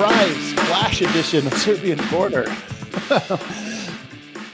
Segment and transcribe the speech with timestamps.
[0.00, 2.48] Surprise flash edition of Serbian Corner.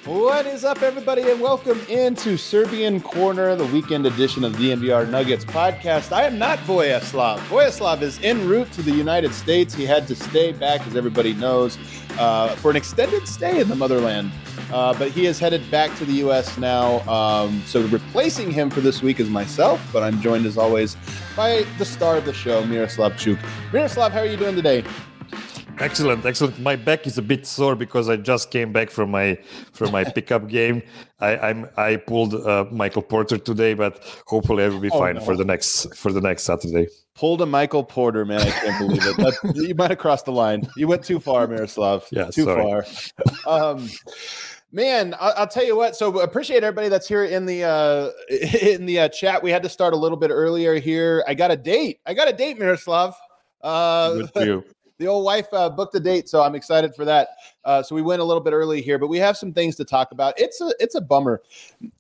[0.05, 5.09] what is up, everybody, and welcome into Serbian Corner, the weekend edition of the DNVR
[5.09, 6.11] Nuggets podcast.
[6.11, 7.39] I am not Voyaslav.
[7.47, 9.73] Voyaslav is en route to the United States.
[9.73, 11.79] He had to stay back, as everybody knows,
[12.19, 14.33] uh, for an extended stay in the motherland.
[14.73, 16.59] Uh, but he is headed back to the U.S.
[16.59, 17.09] now.
[17.09, 20.97] Um, so replacing him for this week is myself, but I'm joined as always
[21.37, 23.39] by the star of the show, Miroslav Cuk.
[23.73, 24.83] Miroslav, how are you doing today?
[25.79, 26.59] Excellent, excellent.
[26.61, 29.39] My back is a bit sore because I just came back from my
[29.73, 30.83] from my pickup game.
[31.21, 35.17] I I'm I pulled uh, Michael Porter today, but hopefully I will be oh, fine
[35.17, 35.21] no.
[35.21, 36.89] for the next for the next Saturday.
[37.15, 38.41] Pulled a Michael Porter, man!
[38.41, 39.17] I can't believe it.
[39.17, 40.69] That, you might have crossed the line.
[40.77, 42.07] You went too far, Miroslav.
[42.11, 42.83] Yeah, too sorry.
[43.45, 43.71] far.
[43.71, 43.89] Um,
[44.73, 45.97] Man, I'll, I'll, tell you what.
[45.97, 48.11] So appreciate everybody that's here in the uh,
[48.61, 49.43] in the uh, chat.
[49.43, 51.25] We had to start a little bit earlier here.
[51.27, 52.01] I got a date.
[52.05, 53.15] I got a date, Miroslav.
[53.63, 54.23] Uh,
[54.99, 57.29] the old wife uh, booked a date, so I'm excited for that.
[57.65, 59.85] Uh, so we went a little bit early here, but we have some things to
[59.85, 60.35] talk about.
[60.37, 61.43] It's a it's a bummer.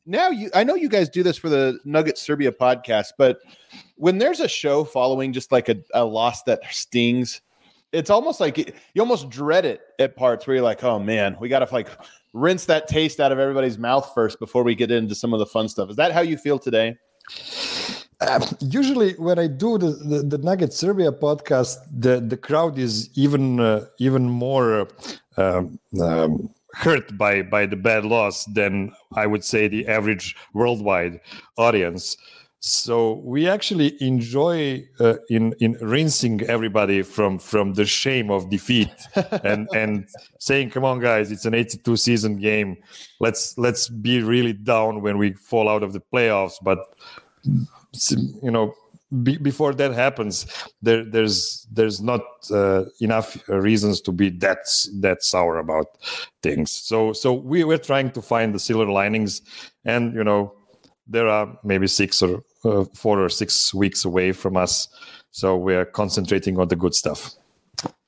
[0.06, 3.40] Now you, I know you guys do this for the Nugget Serbia podcast, but
[3.96, 7.42] when there's a show following just like a, a loss that stings,
[7.92, 8.58] it's almost like
[8.94, 11.88] you almost dread it at parts where you're like, oh man, we got to like
[12.32, 15.46] rinse that taste out of everybody's mouth first before we get into some of the
[15.46, 15.90] fun stuff.
[15.90, 16.96] Is that how you feel today?
[18.20, 23.10] Uh, usually, when I do the, the, the, Nugget Serbia podcast, the, the crowd is
[23.14, 24.88] even uh, even more
[25.36, 25.64] uh,
[26.00, 31.20] um, hurt by by the bad loss than I would say the average worldwide
[31.58, 32.16] audience.
[32.60, 38.90] So we actually enjoy uh, in in rinsing everybody from from the shame of defeat
[39.44, 42.78] and and saying, "Come on, guys, it's an 82 season game.
[43.20, 46.78] Let's let's be really down when we fall out of the playoffs." But
[48.42, 48.74] you know,
[49.22, 50.46] be, before that happens,
[50.82, 54.58] there there's there's not uh, enough reasons to be that
[55.00, 55.86] that sour about
[56.42, 56.72] things.
[56.72, 59.42] So so we we're trying to find the silver linings,
[59.84, 60.52] and you know
[61.06, 64.88] there are maybe six or uh, four or six weeks away from us.
[65.30, 67.30] So we're concentrating on the good stuff.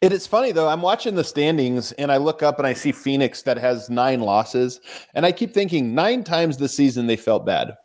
[0.00, 0.68] It is funny though.
[0.68, 4.20] I'm watching the standings and I look up and I see Phoenix that has nine
[4.20, 4.80] losses,
[5.14, 7.76] and I keep thinking nine times this season they felt bad.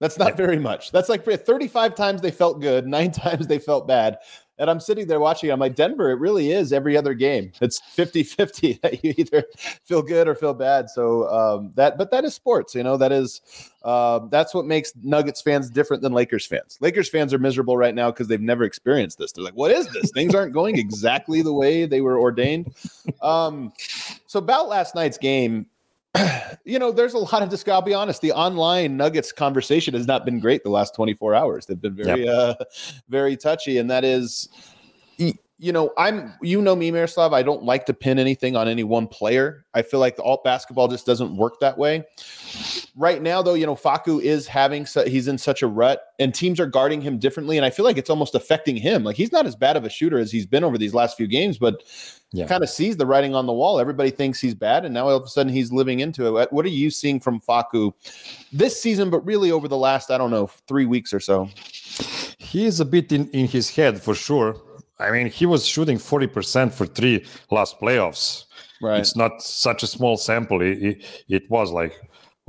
[0.00, 0.90] That's not very much.
[0.92, 4.18] That's like 35 times they felt good, nine times they felt bad.
[4.58, 5.50] And I'm sitting there watching.
[5.50, 7.50] I'm like, Denver, it really is every other game.
[7.62, 9.44] It's 50 50 that you either
[9.84, 10.90] feel good or feel bad.
[10.90, 13.40] So um, that, but that is sports, you know, that is,
[13.82, 16.76] uh, that's what makes Nuggets fans different than Lakers fans.
[16.80, 19.32] Lakers fans are miserable right now because they've never experienced this.
[19.32, 20.10] They're like, what is this?
[20.12, 22.74] Things aren't going exactly the way they were ordained.
[23.22, 23.72] Um,
[24.26, 25.66] so, about last night's game,
[26.64, 27.66] you know, there's a lot of this.
[27.68, 28.20] I'll be honest.
[28.20, 31.66] The online Nuggets conversation has not been great the last 24 hours.
[31.66, 32.34] They've been very, yep.
[32.34, 32.64] uh,
[33.08, 34.48] very touchy, and that is,
[35.18, 37.32] you know, I'm, you know me, Miroslav.
[37.32, 39.66] I don't like to pin anything on any one player.
[39.74, 42.04] I feel like the alt basketball just doesn't work that way.
[42.96, 46.58] Right now, though, you know, facu is having, he's in such a rut, and teams
[46.58, 49.04] are guarding him differently, and I feel like it's almost affecting him.
[49.04, 51.26] Like he's not as bad of a shooter as he's been over these last few
[51.26, 51.82] games, but
[52.32, 52.46] yeah.
[52.46, 53.78] kind of sees the writing on the wall.
[53.78, 56.52] Everybody thinks he's bad, and now all of a sudden he's living into it.
[56.52, 57.92] What are you seeing from facu
[58.52, 61.48] this season, but really over the last, I don't know, three weeks or so?
[62.38, 64.56] He is a bit in, in his head for sure.
[64.98, 68.44] I mean, he was shooting 40% for three last playoffs.
[68.82, 69.00] Right.
[69.00, 70.60] It's not such a small sample.
[70.60, 71.94] It, it, it was like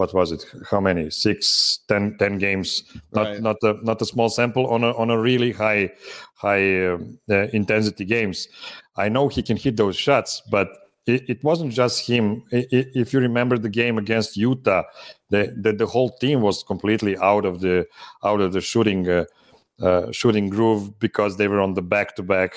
[0.01, 0.43] what was it?
[0.71, 1.11] How many?
[1.11, 2.83] Six, ten, ten games.
[3.13, 3.41] Not right.
[3.41, 5.91] not a not a small sample on a on a really high
[6.33, 6.97] high uh,
[7.29, 8.47] uh, intensity games.
[8.97, 10.67] I know he can hit those shots, but
[11.05, 12.43] it, it wasn't just him.
[12.51, 14.83] if you remember the game against Utah,
[15.29, 17.85] the, the, the whole team was completely out of the
[18.23, 19.07] out of the shooting.
[19.07, 19.25] Uh,
[19.81, 22.53] uh, shooting groove because they were on the back to back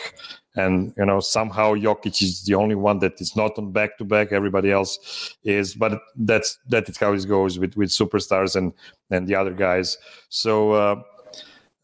[0.57, 4.05] and you know somehow Jokic is the only one that is not on back to
[4.05, 4.33] back.
[4.33, 8.73] Everybody else is, but that's that is how it goes with with superstars and
[9.11, 9.99] and the other guys.
[10.29, 11.03] So uh,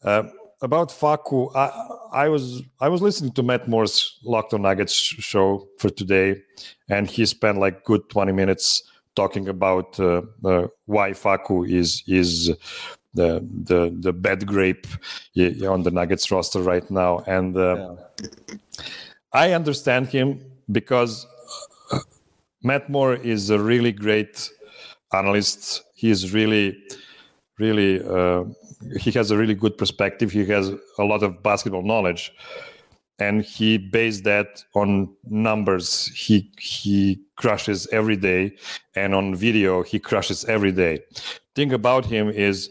[0.03, 0.23] uh,
[0.61, 5.67] about Facu, I, I, was I was listening to Matt Moore's Locked On Nuggets show
[5.79, 6.41] for today,
[6.89, 8.83] and he spent like good twenty minutes
[9.15, 12.51] talking about uh, uh, why Facu is is
[13.13, 14.87] the the the bad grape
[15.67, 18.55] on the Nuggets roster right now, and uh, yeah.
[19.33, 20.39] I understand him
[20.71, 21.25] because
[21.91, 21.99] uh,
[22.63, 24.49] Matt Moore is a really great
[25.13, 25.83] analyst.
[25.95, 26.77] He is really,
[27.59, 28.01] really.
[28.03, 28.45] Uh,
[28.99, 30.31] he has a really good perspective.
[30.31, 32.33] He has a lot of basketball knowledge,
[33.19, 36.07] and he based that on numbers.
[36.07, 38.55] He he crushes every day,
[38.95, 40.99] and on video he crushes every day.
[41.55, 42.69] Thing about him is,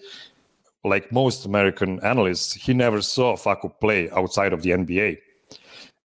[0.85, 5.19] like most American analysts, he never saw Facu play outside of the NBA,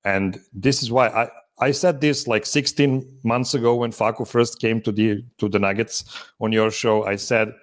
[0.03, 1.29] and this is why I.
[1.57, 5.57] I said this like 16 months ago when Facu first came to the to the
[5.57, 6.03] Nuggets
[6.41, 7.05] on your show.
[7.05, 7.53] I said,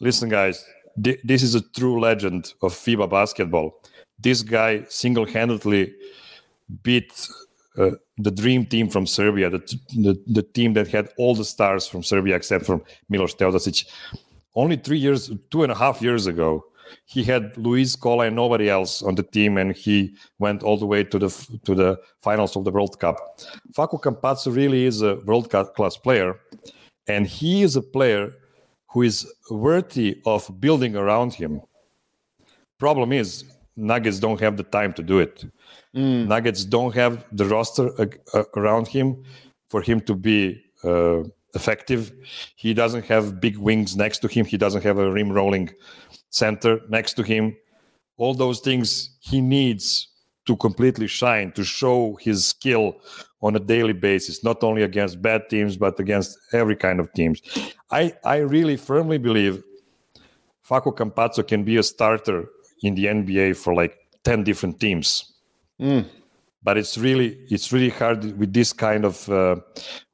[0.00, 0.64] "Listen, guys,
[0.96, 3.82] this is a true legend of FIBA basketball.
[4.18, 5.94] This guy single-handedly
[6.82, 7.28] beat
[7.78, 9.58] uh, the dream team from Serbia, the,
[9.94, 13.86] the, the team that had all the stars from Serbia except from Milos Teodosic.
[14.56, 16.64] Only three years, two and a half years ago,
[17.04, 20.86] he had Luis Scola and nobody else on the team, and he went all the
[20.86, 21.28] way to the
[21.64, 23.16] to the finals of the World Cup.
[23.76, 26.40] Facu Campazzo really is a world cup class player,
[27.06, 28.32] and he is a player
[28.90, 31.60] who is worthy of building around him.
[32.78, 33.44] Problem is,
[33.76, 35.44] Nuggets don't have the time to do it.
[35.94, 36.28] Mm.
[36.28, 39.22] Nuggets don't have the roster uh, around him
[39.68, 41.24] for him to be uh,
[41.56, 42.12] effective.
[42.54, 44.44] He doesn't have big wings next to him.
[44.46, 45.70] He doesn't have a rim rolling
[46.30, 47.56] center next to him.
[48.16, 50.08] All those things he needs
[50.46, 52.96] to completely shine, to show his skill
[53.42, 57.42] on a daily basis, not only against bad teams, but against every kind of teams.
[57.90, 59.62] I, I really firmly believe
[60.68, 62.48] Facu Campazzo can be a starter
[62.82, 65.34] in the NBA for like 10 different teams.
[65.80, 66.06] Mm.
[66.66, 69.56] But it's really it's really hard with this kind of uh,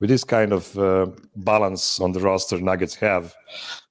[0.01, 3.33] with this kind of uh, balance on the roster Nuggets have,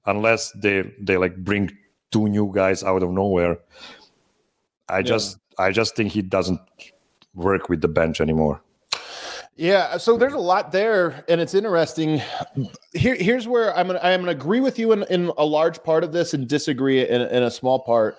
[0.06, 1.72] unless they they like bring
[2.12, 3.58] two new guys out of nowhere.
[4.88, 5.02] I yeah.
[5.02, 6.60] just I just think he doesn't
[7.34, 8.62] work with the bench anymore.
[9.56, 12.22] Yeah, so there's a lot there, and it's interesting.
[12.94, 16.04] Here, here's where I'm gonna I'm gonna agree with you in, in a large part
[16.04, 18.18] of this and disagree in, in a small part.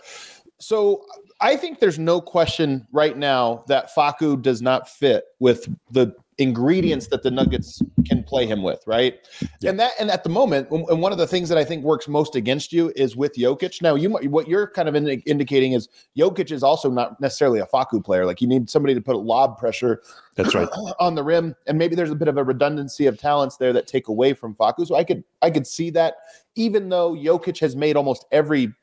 [0.59, 1.05] So
[1.43, 7.07] I think there's no question right now that Facu does not fit with the ingredients
[7.07, 9.19] that the Nuggets can play him with, right?
[9.59, 9.71] Yeah.
[9.71, 12.07] And that and at the moment, and one of the things that I think works
[12.07, 13.81] most against you is with Jokic.
[13.81, 17.65] Now, you what you're kind of in, indicating is Jokic is also not necessarily a
[17.65, 18.25] Facu player.
[18.25, 20.01] Like you need somebody to put lob pressure.
[20.35, 20.69] That's right
[20.99, 23.85] on the rim, and maybe there's a bit of a redundancy of talents there that
[23.85, 24.87] take away from Facu.
[24.87, 26.15] So I could I could see that,
[26.55, 28.73] even though Jokic has made almost every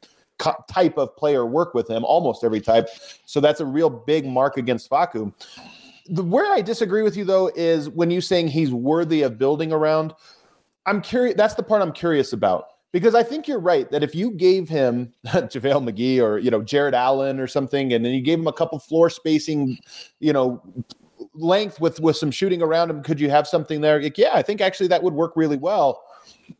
[0.69, 2.88] type of player work with him, almost every type.
[3.26, 5.32] So that's a real big mark against Facu.
[6.06, 9.72] The, where I disagree with you though is when you saying he's worthy of building
[9.72, 10.14] around.
[10.87, 11.37] I'm curious.
[11.37, 14.69] That's the part I'm curious about because I think you're right that if you gave
[14.69, 18.46] him JaVale McGee or you know Jarrett Allen or something, and then you gave him
[18.46, 19.78] a couple floor spacing,
[20.19, 20.62] you know,
[21.34, 24.02] length with with some shooting around him, could you have something there?
[24.02, 26.02] Like, yeah, I think actually that would work really well.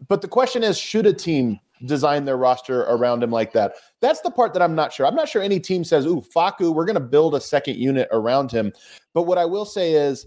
[0.09, 3.75] But the question is, should a team design their roster around him like that.
[4.01, 5.07] That's the part that I'm not sure.
[5.07, 8.09] I'm not sure any team says, "Ooh, Facu, we're going to build a second unit
[8.13, 8.73] around him."
[9.15, 10.27] But what I will say is,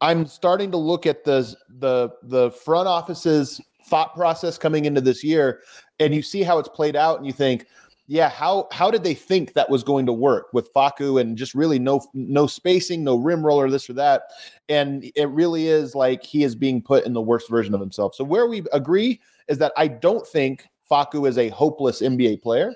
[0.00, 5.24] I'm starting to look at the the the front office's thought process coming into this
[5.24, 5.62] year,
[5.98, 7.66] and you see how it's played out, and you think,
[8.06, 11.54] yeah, how how did they think that was going to work with Facu and just
[11.54, 14.22] really no no spacing, no rim roller, this or that,
[14.68, 18.14] and it really is like he is being put in the worst version of himself.
[18.14, 22.74] So where we agree is that I don't think Facu is a hopeless NBA player.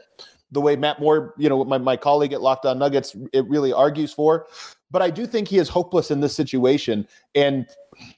[0.50, 3.72] The way Matt Moore, you know, my, my colleague at Locked On Nuggets, it really
[3.72, 4.46] argues for.
[4.90, 7.08] But I do think he is hopeless in this situation.
[7.34, 7.66] And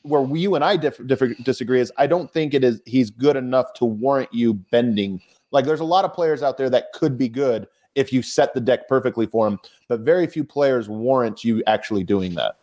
[0.03, 3.37] where you and I diff- diff- disagree is I don't think it is he's good
[3.37, 5.21] enough to warrant you bending.
[5.53, 8.55] Like there's a lot of players out there that could be good if you set
[8.55, 9.59] the deck perfectly for him,
[9.89, 12.57] but very few players warrant you actually doing that.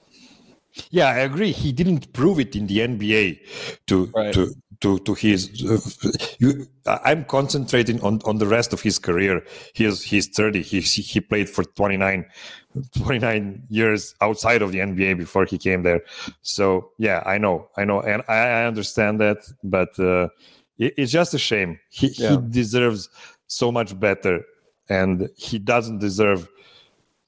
[0.90, 1.52] Yeah, I agree.
[1.52, 3.40] He didn't prove it in the NBA
[3.88, 4.34] to right.
[4.34, 5.64] to to to his.
[5.64, 5.80] Uh,
[6.40, 9.44] you, I'm concentrating on on the rest of his career.
[9.74, 10.62] He's he's 30.
[10.62, 12.26] He he played for 29,
[12.98, 16.02] 29 years outside of the NBA before he came there.
[16.42, 20.28] So yeah, I know, I know, and I, I understand that, but uh,
[20.78, 21.80] it, it's just a shame.
[21.90, 22.32] He yeah.
[22.32, 23.10] he deserves
[23.48, 24.44] so much better,
[24.90, 26.50] and he doesn't deserve,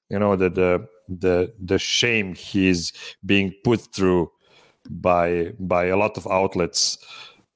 [0.10, 2.94] you know, the the the the shame he's
[3.26, 4.32] being put through
[4.90, 6.98] by by a lot of outlets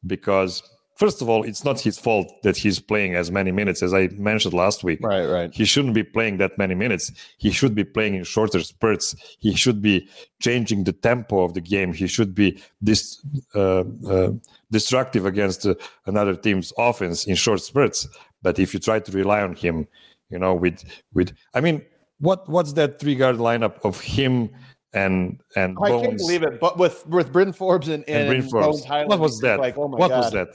[0.08, 0.64] because
[0.96, 3.84] first of all it's not his fault that he's playing as many minutes.
[3.84, 5.54] As i mentioned last week right right.
[5.54, 7.12] he shouldn't be playing that many minutes.
[7.38, 9.16] He should be playing in shorter spurts.
[9.40, 10.08] He should be
[10.40, 11.94] changing the tempo of the game.
[11.94, 13.22] He should be this
[13.56, 14.32] uh, uh,
[14.72, 18.08] destructive against uh, another team's offense in short spurts.
[18.42, 19.88] But if you try to rely on him,
[20.30, 20.84] you know, with
[21.14, 21.86] with I mean,
[22.20, 24.50] what what's that three guard lineup of him
[24.98, 26.60] and and I can't believe it.
[26.60, 28.86] But with with Bryn Forbes and, and, and Forbes.
[28.86, 29.60] what was that?
[29.60, 30.18] Like, oh my what God.
[30.18, 30.50] was that?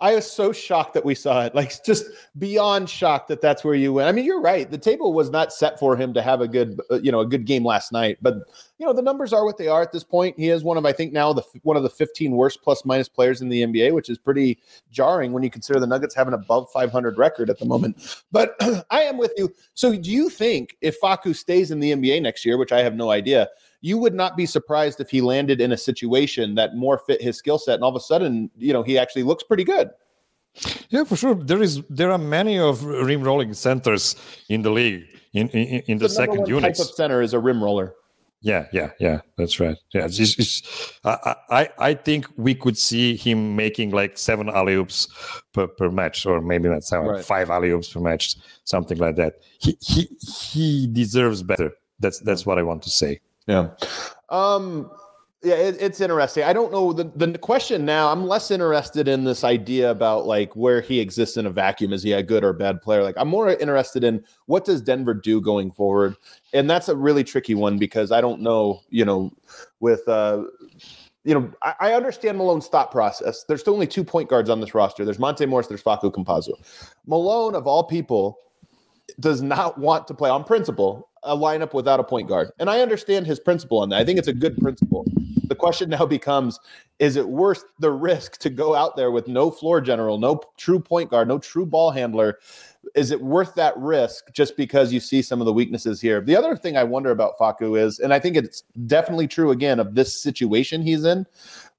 [0.00, 1.54] I was so shocked that we saw it.
[1.54, 2.06] Like just
[2.38, 4.08] beyond shocked that that's where you went.
[4.08, 4.70] I mean, you're right.
[4.70, 7.26] The table was not set for him to have a good, uh, you know, a
[7.26, 8.18] good game last night.
[8.20, 8.36] But
[8.78, 10.38] you know, the numbers are what they are at this point.
[10.38, 13.08] He is one of, I think, now the one of the 15 worst plus minus
[13.08, 14.58] players in the NBA, which is pretty
[14.90, 18.22] jarring when you consider the Nuggets have an above 500 record at the moment.
[18.30, 18.54] But
[18.90, 19.52] I am with you.
[19.74, 22.94] So, do you think if Facu stays in the NBA next year, which I have
[22.94, 23.48] no idea?
[23.80, 27.36] You would not be surprised if he landed in a situation that more fit his
[27.36, 29.90] skill set and all of a sudden you know he actually looks pretty good.
[30.88, 31.34] Yeah for sure.
[31.34, 34.16] There is there are many of rim rolling centers
[34.48, 37.38] in the league in in, in the, the second unit type of center is a
[37.38, 37.94] rim roller.
[38.40, 39.76] Yeah yeah yeah that's right.
[39.92, 44.74] Yeah it's, it's, I, I i think we could see him making like seven alley
[44.74, 45.08] oops
[45.52, 47.24] per, per match or maybe not seven right.
[47.24, 49.34] five alley oops per match something like that.
[49.58, 51.72] He he he deserves better.
[51.98, 53.70] That's that's what i want to say yeah.
[54.28, 54.90] Um,
[55.42, 56.44] yeah, it, it's interesting.
[56.44, 58.10] I don't know the the question now.
[58.10, 61.92] I'm less interested in this idea about like where he exists in a vacuum.
[61.92, 63.02] Is he a good or bad player?
[63.02, 66.16] Like I'm more interested in what does Denver do going forward,
[66.52, 68.80] and that's a really tricky one because I don't know.
[68.88, 69.32] You know,
[69.78, 70.42] with uh,
[71.22, 73.44] you know, I, I understand Malone's thought process.
[73.44, 75.04] There's still only two point guards on this roster.
[75.04, 75.66] There's Monte Morris.
[75.66, 76.54] There's Facu Campazzo.
[77.06, 78.38] Malone, of all people,
[79.20, 82.50] does not want to play on principle a lineup without a point guard.
[82.58, 84.00] And I understand his principle on that.
[84.00, 85.04] I think it's a good principle.
[85.48, 86.58] The question now becomes
[86.98, 90.80] is it worth the risk to go out there with no floor general, no true
[90.80, 92.38] point guard, no true ball handler?
[92.94, 96.20] Is it worth that risk just because you see some of the weaknesses here?
[96.20, 99.78] The other thing I wonder about Facu is, and I think it's definitely true again
[99.78, 101.26] of this situation he's in,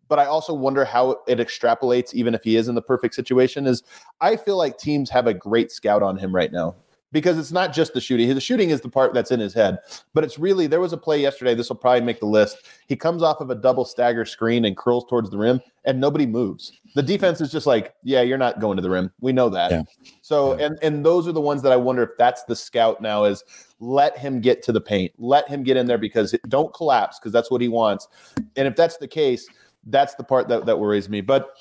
[0.08, 3.65] but I also wonder how it extrapolates, even if he is in the perfect situation.
[3.65, 3.84] Is
[4.22, 6.75] I feel like teams have a great scout on him right now
[7.11, 8.33] because it's not just the shooting.
[8.33, 9.79] The shooting is the part that's in his head,
[10.13, 11.55] but it's really there was a play yesterday.
[11.55, 12.67] This will probably make the list.
[12.87, 16.25] He comes off of a double stagger screen and curls towards the rim, and nobody
[16.25, 16.73] moves.
[16.95, 19.11] The defense is just like, yeah, you're not going to the rim.
[19.21, 19.71] We know that.
[19.71, 19.83] Yeah.
[20.21, 20.65] So, yeah.
[20.65, 23.43] and and those are the ones that I wonder if that's the scout now is
[23.79, 27.19] let him get to the paint, let him get in there because it, don't collapse
[27.19, 28.07] because that's what he wants.
[28.55, 29.47] And if that's the case,
[29.85, 31.21] that's the part that that worries me.
[31.21, 31.55] But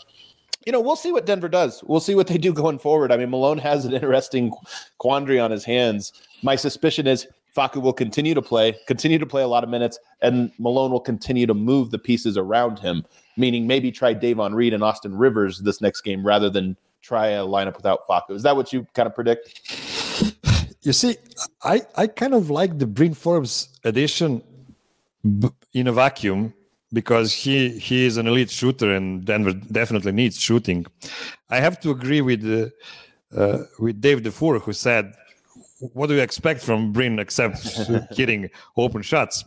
[0.66, 1.82] you know, we'll see what Denver does.
[1.84, 3.12] We'll see what they do going forward.
[3.12, 4.52] I mean, Malone has an interesting
[4.98, 6.12] quandary on his hands.
[6.42, 9.98] My suspicion is Facu will continue to play, continue to play a lot of minutes,
[10.20, 13.06] and Malone will continue to move the pieces around him,
[13.36, 17.44] meaning maybe try Davon Reed and Austin Rivers this next game rather than try a
[17.44, 18.32] lineup without Facu.
[18.32, 19.70] Is that what you kind of predict?
[20.82, 21.16] You see,
[21.62, 24.42] I, I kind of like the Bryn Forbes addition
[25.72, 26.54] in a vacuum
[26.96, 27.56] because he
[27.88, 30.80] he is an elite shooter and Denver definitely needs shooting.
[31.56, 35.04] I have to agree with uh, uh, with Dave DeFour who said,
[35.96, 37.58] "What do you expect from Bryn except
[38.18, 38.48] hitting
[38.84, 39.44] open shots?"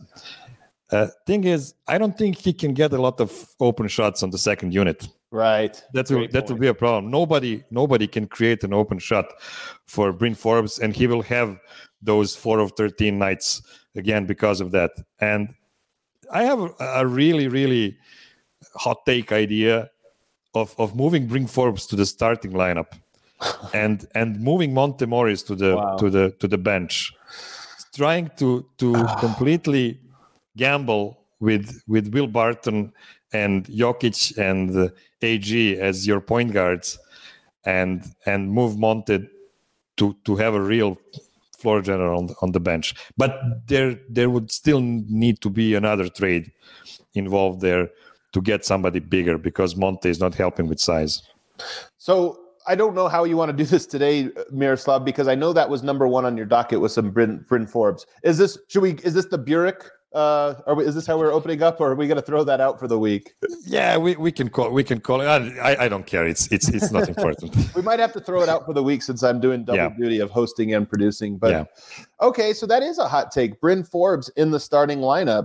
[0.92, 4.30] Uh, thing is, I don't think he can get a lot of open shots on
[4.30, 5.08] the second unit.
[5.32, 5.74] Right.
[5.94, 7.10] That will that will be a problem.
[7.10, 9.26] Nobody nobody can create an open shot
[9.86, 11.58] for Bryn Forbes, and he will have
[12.10, 13.46] those four of thirteen nights
[13.96, 14.92] again because of that.
[15.32, 15.42] And
[16.30, 17.96] I have a, a really, really
[18.74, 19.90] hot take idea
[20.54, 22.92] of of moving Bryn Forbes to the starting lineup
[23.74, 25.96] and and moving Monte Morris to the wow.
[25.96, 27.12] to the to the bench,
[27.94, 30.00] trying to to completely
[30.56, 32.92] gamble with with Will Barton
[33.32, 34.88] and Jokic and uh,
[35.22, 36.98] AG as your point guards,
[37.64, 39.28] and and move Monte
[39.96, 40.98] to to have a real
[41.60, 42.94] floor general on, on the bench.
[43.16, 43.32] But
[43.66, 46.52] there there would still need to be another trade
[47.14, 47.90] involved there
[48.32, 51.22] to get somebody bigger because Monte is not helping with size.
[51.98, 55.52] So I don't know how you want to do this today, Miroslav, because I know
[55.52, 58.06] that was number one on your docket with some Bryn, Bryn Forbes.
[58.22, 58.92] Is this should we?
[59.02, 61.94] Is this the Burek uh, are we, is this how we're opening up, or are
[61.94, 63.34] we going to throw that out for the week?
[63.64, 65.26] Yeah, we, we can call we can call it.
[65.26, 66.26] I, I don't care.
[66.26, 67.54] It's it's it's not important.
[67.76, 69.90] we might have to throw it out for the week since I'm doing double yeah.
[69.90, 71.38] duty of hosting and producing.
[71.38, 71.64] But yeah.
[72.20, 73.60] okay, so that is a hot take.
[73.60, 75.44] Bryn Forbes in the starting lineup.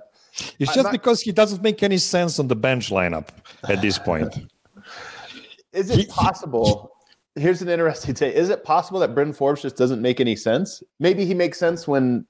[0.59, 0.91] It's just not...
[0.91, 3.27] because he doesn't make any sense on the bench lineup
[3.69, 4.35] at this point.
[5.73, 6.91] is it possible?
[7.35, 7.41] He...
[7.41, 8.33] Here's an interesting take.
[8.33, 10.81] Is it possible that Bryn Forbes just doesn't make any sense?
[10.99, 12.25] Maybe he makes sense when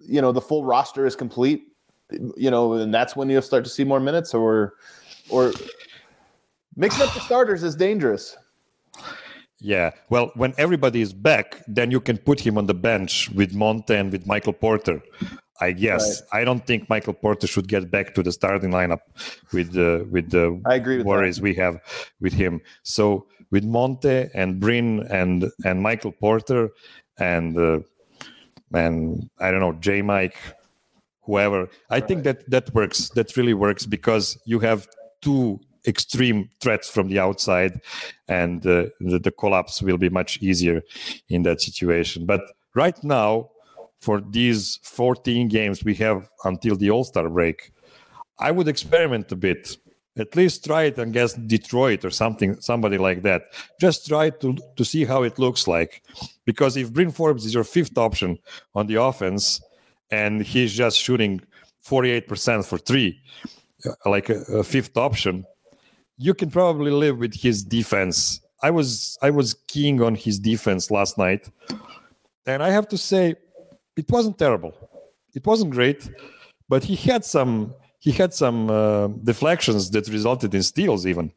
[0.00, 1.68] you know the full roster is complete
[2.36, 4.74] you know and that's when you'll start to see more minutes or
[5.30, 5.52] or
[6.76, 8.36] mixing up the starters is dangerous
[9.60, 13.54] yeah well when everybody is back then you can put him on the bench with
[13.54, 15.02] monte and with michael porter
[15.60, 16.40] I guess right.
[16.40, 19.00] I don't think Michael Porter should get back to the starting lineup
[19.52, 21.42] with the with the I agree with worries that.
[21.42, 21.80] we have
[22.20, 22.60] with him.
[22.82, 26.70] So with Monte and Bryn and and Michael Porter
[27.18, 27.80] and uh,
[28.72, 30.36] and I don't know J Mike,
[31.22, 31.68] whoever.
[31.90, 32.08] I right.
[32.08, 33.10] think that that works.
[33.10, 34.88] That really works because you have
[35.20, 37.80] two extreme threats from the outside,
[38.28, 40.82] and uh, the, the collapse will be much easier
[41.28, 42.26] in that situation.
[42.26, 42.40] But
[42.74, 43.50] right now,
[44.00, 47.72] for these 14 games we have until the All Star break,
[48.38, 49.76] I would experiment a bit.
[50.16, 53.42] At least try it against Detroit or something, somebody like that.
[53.80, 56.02] Just try to to see how it looks like,
[56.44, 58.38] because if Bryn Forbes is your fifth option
[58.74, 59.60] on the offense,
[60.10, 61.40] and he's just shooting
[61.84, 63.20] 48% for three,
[63.84, 65.44] uh, like a, a fifth option,
[66.16, 68.40] you can probably live with his defense.
[68.62, 71.50] I was I was keying on his defense last night,
[72.46, 73.34] and I have to say,
[73.96, 74.72] it wasn't terrible.
[75.34, 76.08] It wasn't great,
[76.68, 81.06] but he had some he had some uh, deflections that resulted in steals.
[81.06, 81.32] Even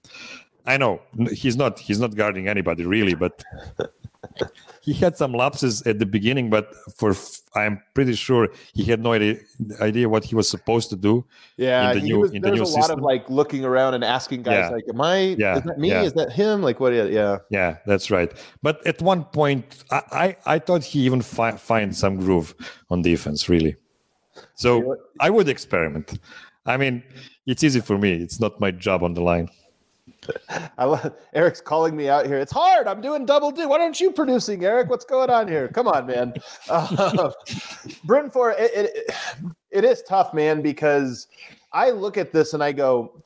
[0.65, 0.99] I know
[1.31, 3.41] he's not he's not guarding anybody really, but
[4.81, 7.15] he had some lapses at the beginning, but for
[7.55, 9.37] I'm pretty sure he had no idea,
[9.79, 11.23] idea what he was supposed to do.
[11.55, 12.81] Yeah, in the new, was, in the new a system.
[12.81, 14.69] lot of like looking around and asking guys yeah.
[14.69, 15.17] like, "Am I?
[15.37, 15.57] Yeah.
[15.59, 15.89] Is that me?
[15.89, 16.03] Yeah.
[16.03, 16.61] Is that him?
[16.61, 16.91] Like what?
[16.93, 18.29] Yeah, yeah, that's right.
[18.61, 22.53] But at one point, I I, I thought he even fi- find some groove
[22.89, 23.77] on defense, really.
[24.55, 26.19] So I would experiment.
[26.67, 27.01] I mean,
[27.45, 28.13] it's easy for me.
[28.13, 29.49] It's not my job on the line.
[30.77, 32.37] I love Eric's calling me out here.
[32.37, 32.87] It's hard.
[32.87, 33.65] I'm doing double D.
[33.65, 34.89] Why don't you producing, Eric?
[34.89, 35.67] What's going on here?
[35.69, 36.33] Come on, man.
[36.69, 37.31] Uh,
[38.09, 39.15] it, it,
[39.71, 41.27] it is tough, man, because
[41.71, 43.21] I look at this and I go,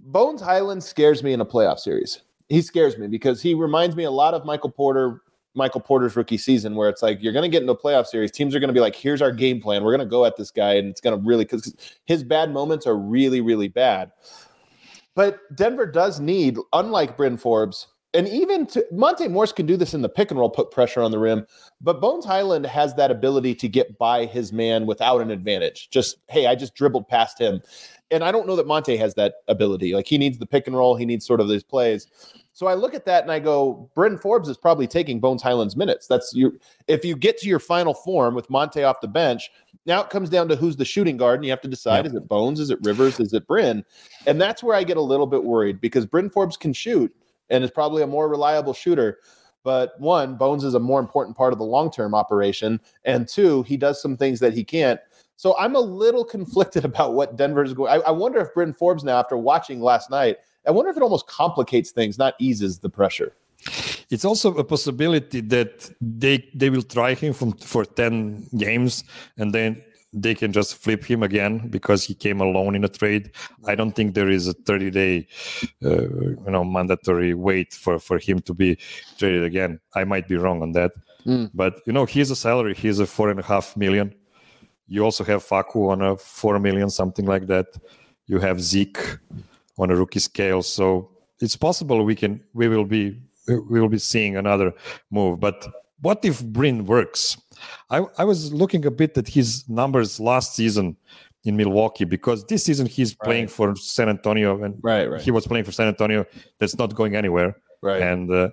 [0.00, 2.22] Bones Hyland scares me in a playoff series.
[2.48, 5.22] He scares me because he reminds me a lot of Michael Porter,
[5.56, 8.30] Michael Porter's rookie season, where it's like you're going to get into a playoff series.
[8.30, 9.82] Teams are going to be like, "Here's our game plan.
[9.82, 12.52] We're going to go at this guy," and it's going to really because his bad
[12.52, 14.12] moments are really, really bad.
[15.14, 17.86] But Denver does need, unlike Bryn Forbes,
[18.16, 21.02] and even to, Monte Morris can do this in the pick and roll, put pressure
[21.02, 21.46] on the rim.
[21.82, 25.90] But Bones Hyland has that ability to get by his man without an advantage.
[25.90, 27.60] Just, hey, I just dribbled past him.
[28.10, 29.92] And I don't know that Monte has that ability.
[29.92, 32.06] Like he needs the pick and roll, he needs sort of these plays.
[32.56, 35.76] So I look at that and I go, Bryn Forbes is probably taking Bones Hyland's
[35.76, 36.06] minutes.
[36.06, 36.58] That's you.
[36.88, 39.50] If you get to your final form with Monte off the bench,
[39.84, 42.14] now it comes down to who's the shooting guard, and you have to decide: is
[42.14, 43.84] it Bones, is it Rivers, is it Bryn?
[44.26, 47.14] And that's where I get a little bit worried because Bryn Forbes can shoot
[47.50, 49.18] and is probably a more reliable shooter.
[49.62, 53.64] But one, Bones is a more important part of the long term operation, and two,
[53.64, 54.98] he does some things that he can't.
[55.36, 57.92] So I'm a little conflicted about what Denver's going.
[57.92, 61.02] I, I wonder if Bryn Forbes now, after watching last night, I wonder if it
[61.02, 63.32] almost complicates things, not eases the pressure.
[64.10, 69.04] It's also a possibility that they they will try him from, for 10 games
[69.36, 73.32] and then they can just flip him again because he came alone in a trade.
[73.66, 75.26] I don't think there is a 30 day,
[75.84, 78.78] uh, you know, mandatory wait for, for him to be
[79.18, 79.80] traded again.
[79.94, 80.92] I might be wrong on that,
[81.26, 81.50] mm.
[81.52, 82.74] but you know, he's a salary.
[82.74, 84.14] He's a four and a half million.
[84.88, 87.66] You also have Facu on a four million, something like that.
[88.26, 89.18] You have Zeke
[89.78, 91.10] on a rookie scale, so
[91.40, 94.72] it's possible we can we will be we will be seeing another
[95.10, 95.40] move.
[95.40, 95.66] But
[96.00, 97.36] what if Bryn works?
[97.90, 100.96] I, I was looking a bit at his numbers last season
[101.44, 103.24] in Milwaukee because this season he's right.
[103.24, 105.22] playing for San Antonio and right, right.
[105.22, 106.26] he was playing for San Antonio.
[106.58, 107.56] That's not going anywhere.
[107.82, 108.02] Right.
[108.02, 108.50] And uh,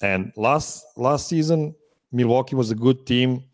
[0.00, 1.74] and last last season
[2.12, 3.44] Milwaukee was a good team.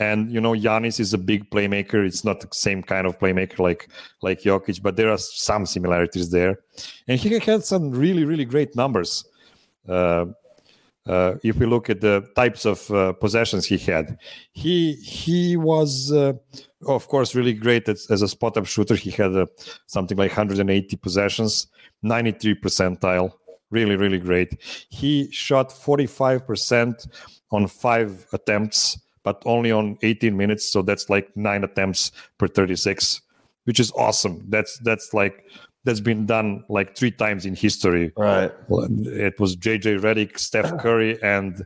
[0.00, 2.04] And you know, Giannis is a big playmaker.
[2.04, 3.88] It's not the same kind of playmaker like
[4.22, 6.58] like Jokic, but there are some similarities there.
[7.06, 9.24] And he had some really, really great numbers.
[9.88, 10.26] Uh,
[11.06, 14.18] uh, if we look at the types of uh, possessions he had,
[14.52, 16.32] he he was uh,
[16.88, 18.94] of course really great as, as a spot up shooter.
[18.94, 19.46] He had uh,
[19.86, 21.66] something like 180 possessions,
[22.02, 23.32] 93 percentile,
[23.70, 24.58] really really great.
[24.88, 27.06] He shot 45 percent
[27.50, 33.20] on five attempts, but only on 18 minutes, so that's like nine attempts per 36,
[33.64, 34.44] which is awesome.
[34.48, 35.44] That's that's like
[35.84, 38.12] that's been done like three times in history.
[38.16, 38.50] Right.
[38.68, 41.64] It was JJ Redick, Steph Curry, and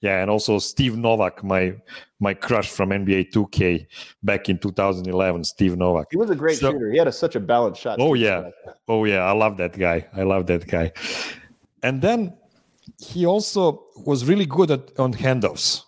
[0.00, 1.74] yeah, and also Steve Novak, my
[2.20, 3.86] my crush from NBA 2K
[4.22, 5.44] back in 2011.
[5.44, 6.06] Steve Novak.
[6.10, 6.90] He was a great so, shooter.
[6.90, 7.98] He had a, such a balanced shot.
[8.00, 8.50] Oh yeah,
[8.86, 9.24] oh yeah.
[9.24, 10.06] I love that guy.
[10.14, 10.92] I love that guy.
[11.82, 12.36] And then
[13.00, 15.82] he also was really good at on handoffs.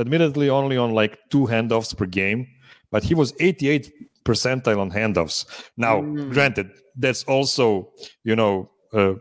[0.00, 2.46] Admittedly, only on like two handoffs per game,
[2.90, 3.92] but he was 88
[4.24, 5.46] percentile on handoffs.
[5.76, 6.32] Now, mm.
[6.32, 7.92] granted, that's also
[8.24, 9.14] you know uh,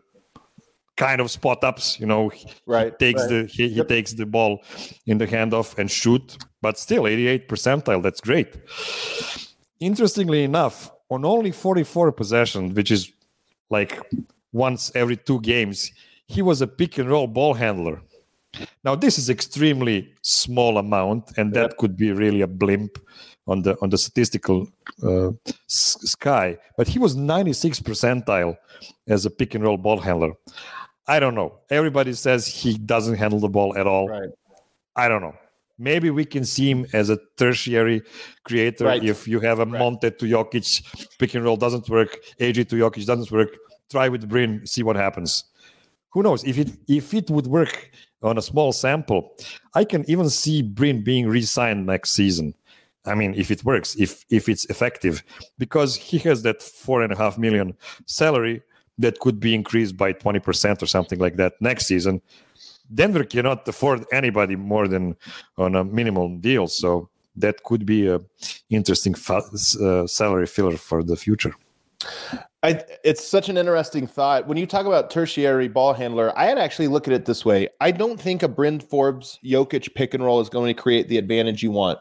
[0.98, 2.00] kind of spot ups.
[2.00, 2.32] You know,
[2.65, 2.94] right?
[3.00, 3.30] He takes right.
[3.30, 4.63] the he, he takes the ball
[5.06, 8.02] in the handoff and shoot, but still 88 percentile.
[8.02, 8.56] That's great.
[9.80, 13.12] Interestingly enough, on only 44 possessions, which is
[13.70, 14.00] like
[14.52, 15.92] once every two games,
[16.28, 18.02] he was a pick and roll ball handler.
[18.84, 22.98] Now this is extremely small amount, and that could be really a blimp
[23.48, 24.68] on the on the statistical
[25.04, 25.32] uh,
[25.68, 26.58] sky.
[26.78, 28.58] But he was 96 percentile
[29.08, 30.34] as a pick and roll ball handler.
[31.08, 31.60] I don't know.
[31.70, 34.08] Everybody says he doesn't handle the ball at all.
[34.08, 34.30] Right.
[34.96, 35.36] I don't know.
[35.80, 38.04] Maybe we can see him as a tertiary
[38.44, 39.04] creator right.
[39.04, 39.80] if you have a right.
[39.80, 43.58] Monte to Jokic pick and roll doesn't work, AG to Jokic doesn't work.
[43.90, 45.46] Try with Bryn, see what happens.
[46.12, 49.36] Who knows if it if it would work on a small sample?
[49.73, 52.53] I can even see Bryn being re-signed next season.
[53.05, 55.23] I mean, if it works, if if it's effective,
[55.58, 58.62] because he has that four and a half million salary
[58.97, 62.21] that could be increased by twenty percent or something like that next season.
[62.93, 65.15] Denver cannot afford anybody more than
[65.58, 68.19] on a minimum deal, so that could be a
[68.69, 69.43] interesting fa-
[69.82, 71.53] uh, salary filler for the future.
[72.62, 74.48] I, it's such an interesting thought.
[74.48, 77.70] When you talk about tertiary ball handler, I had actually look at it this way.
[77.80, 81.18] I don't think a Bryn Forbes Jokic pick and roll is going to create the
[81.18, 82.00] advantage you want.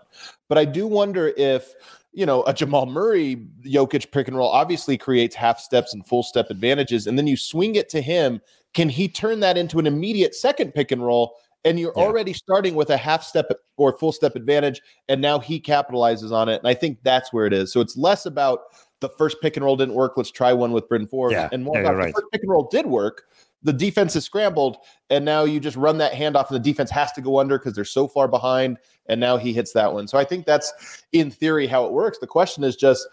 [0.49, 1.75] But I do wonder if,
[2.13, 6.25] you know, a Jamal Murray Jokic pick and roll obviously creates half steps and full
[6.25, 7.07] step advantages.
[7.07, 8.41] And then you swing it to him.
[8.75, 11.37] Can he turn that into an immediate second pick and roll?
[11.65, 12.03] And you're yeah.
[12.03, 14.81] already starting with a half step or full step advantage.
[15.09, 16.57] And now he capitalizes on it.
[16.57, 17.73] And I think that's where it is.
[17.73, 18.61] So it's less about
[19.01, 20.17] the first pick and roll didn't work.
[20.17, 21.33] Let's try one with Bryn Forbes.
[21.33, 22.07] Yeah, and more yeah, about right.
[22.15, 23.25] the first pick and roll did work.
[23.63, 24.79] The defense is scrambled,
[25.11, 27.75] and now you just run that handoff, and the defense has to go under because
[27.75, 28.79] they're so far behind.
[29.09, 30.07] And now he hits that one.
[30.07, 32.19] So I think that's in theory how it works.
[32.19, 33.09] The question is just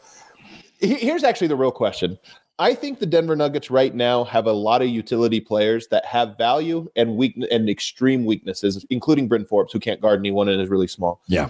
[0.80, 2.18] here's actually the real question.
[2.58, 6.38] I think the Denver Nuggets right now have a lot of utility players that have
[6.38, 10.70] value and weak and extreme weaknesses, including Bryn Forbes, who can't guard anyone and is
[10.70, 11.22] really small.
[11.28, 11.50] Yeah.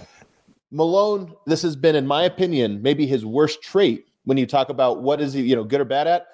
[0.72, 5.02] Malone, this has been, in my opinion, maybe his worst trait when you talk about
[5.02, 6.26] what is he, you know, good or bad at.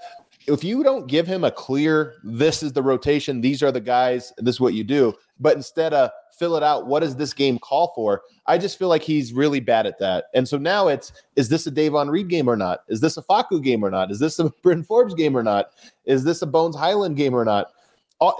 [0.49, 4.33] If you don't give him a clear, this is the rotation, these are the guys,
[4.39, 7.59] this is what you do, but instead of fill it out, what does this game
[7.61, 8.23] call for?
[8.47, 10.25] I just feel like he's really bad at that.
[10.35, 12.81] And so now it's is this a Davon Reed game or not?
[12.89, 14.11] Is this a Facu game or not?
[14.11, 15.67] Is this a Bryn Forbes game or not?
[16.07, 17.69] Is this a Bones Hyland game or not?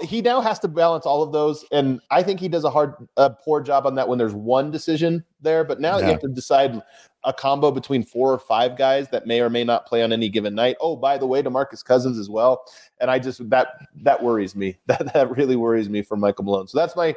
[0.01, 2.93] he now has to balance all of those and i think he does a hard
[3.17, 6.05] a poor job on that when there's one decision there but now yeah.
[6.05, 6.81] you have to decide
[7.25, 10.29] a combo between four or five guys that may or may not play on any
[10.29, 10.75] given night.
[10.79, 12.65] Oh, by the way, DeMarcus Cousins as well.
[12.99, 13.67] And I just that
[14.01, 14.77] that worries me.
[14.87, 16.67] That that really worries me for Michael Malone.
[16.67, 17.15] So that's my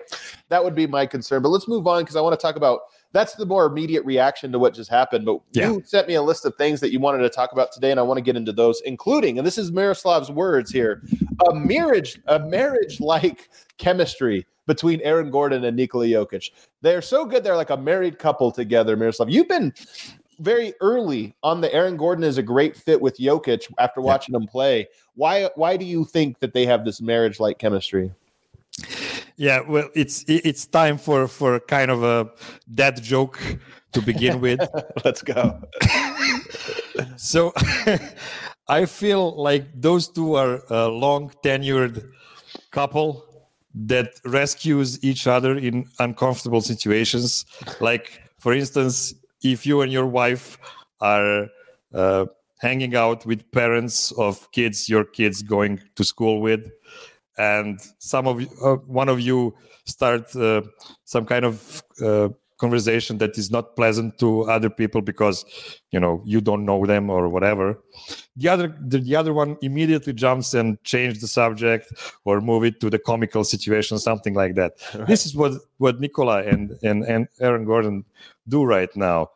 [0.48, 1.42] that would be my concern.
[1.42, 2.80] But let's move on because I want to talk about
[3.12, 5.24] that's the more immediate reaction to what just happened.
[5.24, 5.70] But yeah.
[5.70, 7.98] you sent me a list of things that you wanted to talk about today, and
[7.98, 11.02] I want to get into those, including, and this is Miroslav's words here,
[11.48, 16.50] a marriage, a marriage-like chemistry between Aaron Gordon and Nikola Jokic.
[16.82, 17.44] They're so good.
[17.44, 19.30] They're like a married couple together, Miroslav.
[19.30, 19.72] You've been
[20.38, 24.40] very early on the Aaron Gordon is a great fit with Jokic after watching yeah.
[24.40, 24.88] him play.
[25.14, 28.12] Why why do you think that they have this marriage like chemistry?
[29.36, 32.30] Yeah, well, it's it's time for for kind of a
[32.74, 33.40] dead joke
[33.92, 34.60] to begin with.
[35.04, 35.62] Let's go.
[37.16, 37.52] so
[38.68, 42.10] I feel like those two are a long tenured
[42.70, 43.24] couple
[43.76, 47.44] that rescues each other in uncomfortable situations.
[47.80, 50.58] Like, for instance, if you and your wife
[51.00, 51.48] are
[51.92, 52.26] uh,
[52.58, 56.70] hanging out with parents of kids your kids going to school with,
[57.36, 60.62] and some of uh, one of you start uh,
[61.04, 65.44] some kind of uh, conversation that is not pleasant to other people because
[65.90, 67.78] you know you don't know them or whatever.
[68.36, 71.92] The other the, the other one immediately jumps and change the subject
[72.24, 74.72] or move it to the comical situation something like that.
[74.94, 75.06] Right.
[75.06, 78.04] this is what what nikola and, and and aaron gordon
[78.48, 79.30] do right now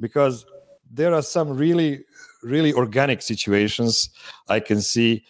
[0.00, 0.44] because
[0.90, 2.04] there are some really
[2.42, 4.10] really organic situations
[4.48, 5.24] i can see.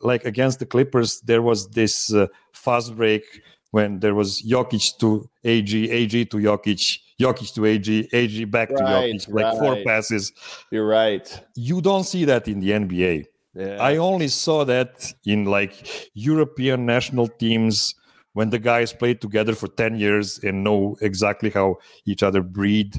[0.00, 3.24] Like against the clippers there was this uh, fast break
[3.72, 8.78] when there was Jokic to AG, AG to Jokic, Jokic to AG, AG back right,
[8.78, 9.58] to Jokic, like right.
[9.58, 10.32] four passes.
[10.70, 11.44] You're right.
[11.56, 13.24] You don't see that in the NBA.
[13.54, 13.76] Yeah.
[13.80, 17.94] I only saw that in like European national teams
[18.34, 22.94] when the guys played together for 10 years and know exactly how each other breathe.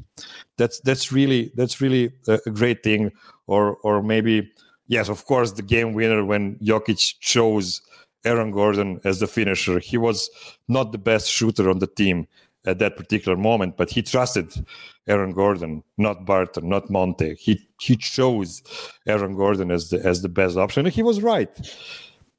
[0.58, 3.12] That's that's really that's really a, great thing.
[3.48, 4.52] Or or maybe
[4.88, 7.82] yes, of course, the game winner when Jokic chose
[8.26, 9.80] Aaron Gordon as the finisher.
[9.80, 10.30] He was
[10.68, 12.28] not the best shooter on the team
[12.66, 14.66] at that particular moment, but he trusted
[15.08, 17.36] Aaron Gordon, not Barton, not Monte.
[17.36, 18.64] He he chose
[19.06, 21.50] Aaron Gordon as the as the best option, and he was right.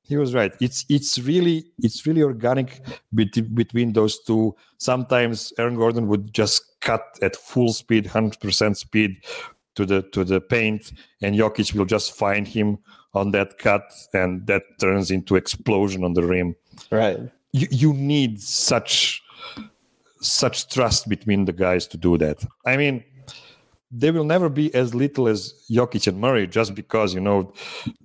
[0.03, 0.53] He was right.
[0.61, 2.81] It's it's really it's really organic
[3.13, 4.55] bet- between those two.
[4.79, 9.17] Sometimes Aaron Gordon would just cut at full speed, hundred percent speed,
[9.77, 12.79] to the to the paint, and Jokic will just find him
[13.15, 16.57] on that cut, and that turns into explosion on the rim.
[16.91, 17.19] Right.
[17.53, 19.23] You you need such
[20.21, 22.45] such trust between the guys to do that.
[22.65, 23.05] I mean,
[23.91, 27.53] they will never be as little as Jokic and Murray just because you know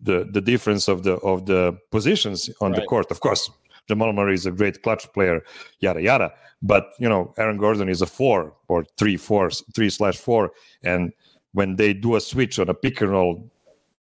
[0.01, 2.82] the the difference of the of the positions on right.
[2.82, 3.10] the court.
[3.12, 3.49] Of course,
[3.88, 5.41] Jamal Murray is a great clutch player,
[5.79, 6.32] yada yada.
[6.62, 10.51] But you know, Aaron Gordon is a four or three four three slash four,
[10.84, 11.12] and
[11.53, 13.51] when they do a switch on a pick and roll,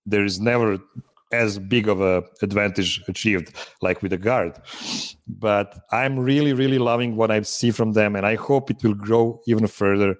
[0.07, 0.79] there is never
[1.31, 4.59] as big of a advantage achieved like with a guard.
[5.27, 8.95] But I'm really, really loving what I see from them, and I hope it will
[8.95, 10.17] grow even further.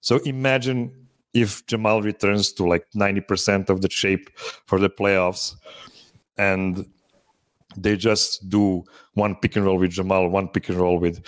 [0.00, 4.30] So imagine if Jamal returns to like 90% of the shape
[4.66, 5.54] for the playoffs
[6.36, 6.86] and
[7.76, 11.22] they just do one pick and roll with Jamal, one pick and roll with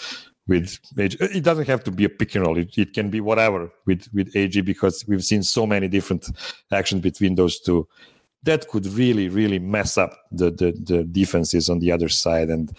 [0.50, 1.16] with AG.
[1.20, 2.58] Uh, it doesn't have to be a pick and roll.
[2.58, 6.28] It, it can be whatever with with AG because we've seen so many different
[6.70, 7.88] actions between those two.
[8.42, 12.76] That could really, really mess up the the, the defenses on the other side, and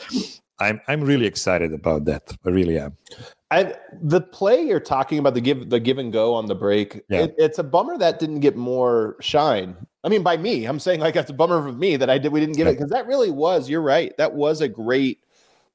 [0.59, 2.37] I'm I'm really excited about that.
[2.45, 2.97] I really am.
[3.49, 7.01] I the play you're talking about the give the give and go on the break.
[7.09, 7.23] Yeah.
[7.23, 9.75] It, it's a bummer that didn't get more shine.
[10.03, 12.31] I mean, by me, I'm saying like that's a bummer for me that I did
[12.31, 12.73] we didn't give yeah.
[12.73, 13.69] it because that really was.
[13.69, 14.15] You're right.
[14.17, 15.19] That was a great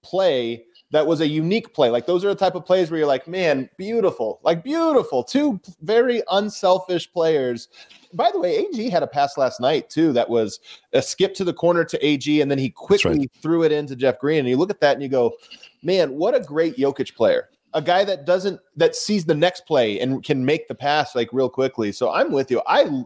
[0.03, 0.65] play.
[0.97, 1.91] That was a unique play.
[1.91, 5.23] Like those are the type of plays where you're like, man, beautiful, like beautiful.
[5.23, 7.69] Two very unselfish players.
[8.15, 10.15] By the way, AG had a pass last night too.
[10.15, 10.59] That was
[10.95, 13.31] a skip to the corner to AG, and then he quickly right.
[13.43, 14.39] threw it into Jeff Green.
[14.39, 15.35] And you look at that and you go,
[15.83, 20.01] man, what a great Jokic player a guy that doesn't that sees the next play
[20.01, 21.93] and can make the pass like real quickly.
[21.93, 22.63] So I'm with you.
[22.67, 23.05] I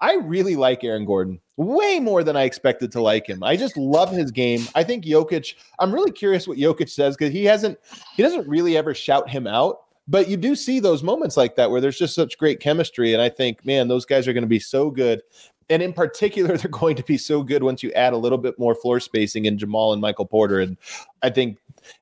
[0.00, 3.42] I really like Aaron Gordon way more than I expected to like him.
[3.42, 4.66] I just love his game.
[4.74, 5.54] I think Jokic.
[5.78, 7.78] I'm really curious what Jokic says because he hasn't
[8.16, 9.80] he doesn't really ever shout him out.
[10.06, 13.14] But you do see those moments like that where there's just such great chemistry.
[13.14, 15.22] And I think, man, those guys are going to be so good.
[15.70, 18.58] And in particular, they're going to be so good once you add a little bit
[18.58, 20.60] more floor spacing in Jamal and Michael Porter.
[20.60, 20.76] And
[21.22, 21.56] I think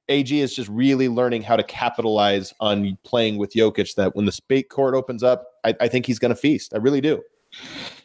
[0.09, 3.95] AG is just really learning how to capitalize on playing with Jokic.
[3.95, 6.75] That when the spate court opens up, I, I think he's going to feast.
[6.75, 7.23] I really do.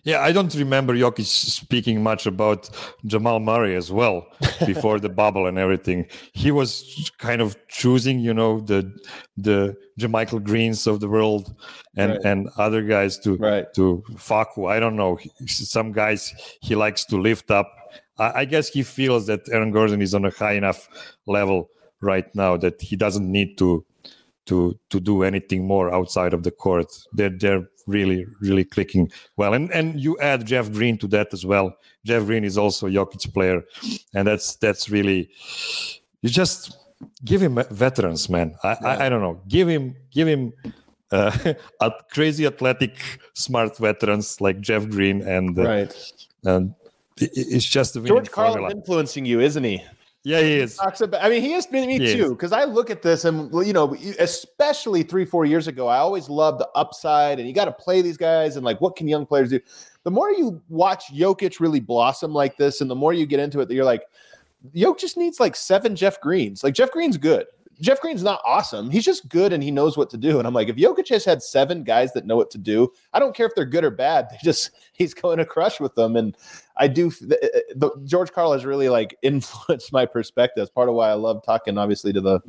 [0.03, 2.69] Yeah, I don't remember Jokic speaking much about
[3.05, 4.25] Jamal Murray as well
[4.65, 6.07] before the bubble and everything.
[6.33, 8.91] He was kind of choosing, you know, the
[9.35, 11.53] the JaMychal Greens of the world
[11.95, 12.21] and right.
[12.23, 13.73] and other guys to right.
[13.73, 14.69] to Facu.
[14.69, 15.19] I don't know.
[15.45, 17.69] Some guys he likes to lift up.
[18.17, 20.87] I, I guess he feels that Aaron Gordon is on a high enough
[21.25, 21.69] level
[22.01, 23.83] right now that he doesn't need to
[24.47, 26.91] to to do anything more outside of the court.
[27.13, 31.45] They're they're really really clicking well, and and you add Jeff Green to that as
[31.45, 31.75] well.
[32.05, 33.63] Jeff Green is also a Jokic player,
[34.15, 35.29] and that's that's really
[36.21, 36.77] you just
[37.23, 38.55] give him veterans, man.
[38.63, 38.87] I yeah.
[38.87, 40.53] I, I, don't know, give him give him.
[41.09, 42.97] Uh, a crazy athletic
[43.33, 45.95] smart veterans like Jeff Green and uh, right
[46.43, 46.73] and
[47.19, 49.83] it's just George Karl influencing you, isn't he?
[50.27, 50.77] Yeah, he is.
[50.77, 52.31] About, I mean, he has been me he too.
[52.31, 56.27] Because I look at this and you know, especially three, four years ago, I always
[56.27, 59.25] loved the upside, and you got to play these guys, and like, what can young
[59.25, 59.61] players do?
[60.03, 63.61] The more you watch Jokic really blossom like this, and the more you get into
[63.61, 64.03] it, that you're like,
[64.75, 66.61] Jokic just needs like seven Jeff Greens.
[66.61, 67.45] Like Jeff Green's good.
[67.79, 68.89] Jeff Green's not awesome.
[68.89, 70.39] He's just good and he knows what to do.
[70.39, 73.19] And I'm like, if Jokic has had seven guys that know what to do, I
[73.19, 74.27] don't care if they're good or bad.
[74.31, 76.15] They just he's going to crush with them.
[76.15, 76.35] And
[76.77, 77.09] I do.
[77.09, 80.61] The, uh, the, George Karl has really like influenced my perspective.
[80.61, 82.39] It's part of why I love talking, obviously, to the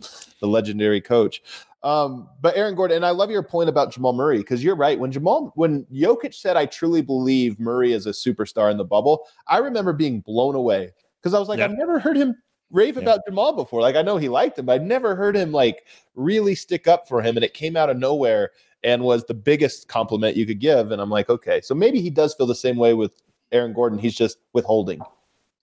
[0.41, 1.43] the legendary coach.
[1.83, 4.99] Um, but Aaron Gordon, and I love your point about Jamal Murray because you're right.
[4.99, 9.27] When Jamal, when Jokic said, "I truly believe Murray is a superstar in the bubble,"
[9.47, 11.71] I remember being blown away because I was like, yep.
[11.71, 12.37] I've never heard him
[12.71, 13.03] rave yeah.
[13.03, 13.81] about Jamal before.
[13.81, 17.09] Like I know he liked him, but I'd never heard him like really stick up
[17.09, 17.37] for him.
[17.37, 18.51] And it came out of nowhere
[18.85, 20.91] and was the biggest compliment you could give.
[20.91, 23.99] And I'm like, okay, so maybe he does feel the same way with Aaron Gordon.
[23.99, 25.01] He's just withholding.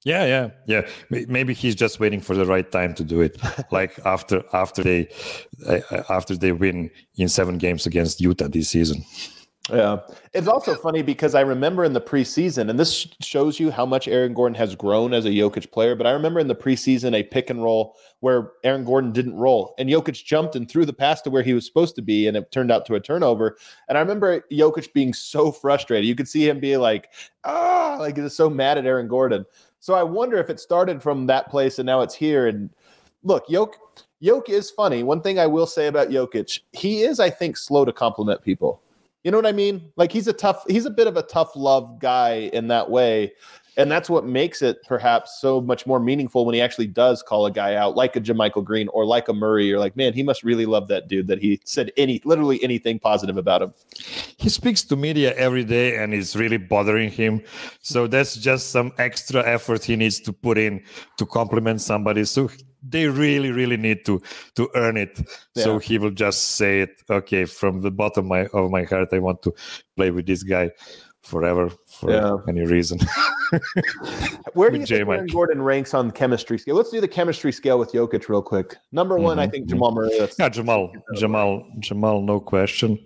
[0.03, 0.87] Yeah, yeah, yeah.
[1.09, 3.37] Maybe he's just waiting for the right time to do it.
[3.71, 5.09] like after after they
[5.67, 9.03] uh, after they win in seven games against Utah this season.
[9.71, 10.01] Yeah.
[10.33, 14.07] It's also funny because I remember in the preseason, and this shows you how much
[14.07, 17.23] Aaron Gordon has grown as a Jokic player, but I remember in the preseason a
[17.23, 21.21] pick and roll where Aaron Gordon didn't roll and Jokic jumped and threw the pass
[21.23, 23.57] to where he was supposed to be, and it turned out to a turnover.
[23.89, 26.05] And I remember Jokic being so frustrated.
[26.05, 27.09] You could see him be like,
[27.43, 29.45] ah, like he's so mad at Aaron Gordon.
[29.79, 32.47] So I wonder if it started from that place and now it's here.
[32.47, 32.69] And
[33.23, 33.73] look, Jokic.
[34.23, 35.03] Jokic is funny.
[35.03, 38.81] One thing I will say about Jokic, he is, I think, slow to compliment people.
[39.25, 39.91] You know what I mean?
[39.95, 43.33] Like he's a tough, he's a bit of a tough love guy in that way.
[43.75, 47.47] And that's what makes it perhaps so much more meaningful when he actually does call
[47.47, 49.65] a guy out, like a JaMychal Green or like a Murray.
[49.65, 52.99] You're like, man, he must really love that dude that he said any, literally anything
[52.99, 53.73] positive about him.
[54.37, 57.41] He speaks to media every day and it's really bothering him.
[57.81, 60.83] So that's just some extra effort he needs to put in
[61.17, 62.25] to compliment somebody.
[62.25, 62.51] So
[62.87, 64.21] they really really need to
[64.55, 65.21] to earn it
[65.55, 65.63] yeah.
[65.63, 69.09] so he will just say it okay from the bottom of my, of my heart
[69.11, 69.53] i want to
[69.95, 70.69] play with this guy
[71.25, 72.37] forever for yeah.
[72.47, 72.99] any reason.
[74.53, 76.75] Where do you think Aaron Gordon ranks on the chemistry scale?
[76.75, 78.77] Let's do the chemistry scale with Jokic real quick.
[78.91, 79.39] Number one, mm-hmm.
[79.41, 80.11] I think Jamal Murray.
[80.37, 83.03] Yeah, Jamal, Jamal, Jamal, no question.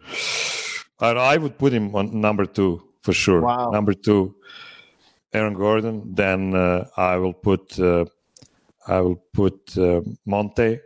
[1.00, 3.42] I, I would put him on number two for sure.
[3.42, 3.72] Wow.
[3.72, 4.36] Number two,
[5.34, 6.14] Aaron Gordon.
[6.14, 8.06] Then uh, I will put uh,
[8.90, 10.80] I will put uh, Monte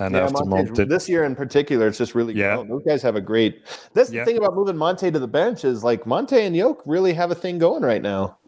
[0.00, 2.62] and yeah, after Monte, this year in particular, it's just really yeah.
[2.66, 3.66] Those guys have a great.
[3.92, 4.20] That's yeah.
[4.20, 7.30] the thing about moving Monte to the bench is like Monte and Yoke really have
[7.30, 8.38] a thing going right now.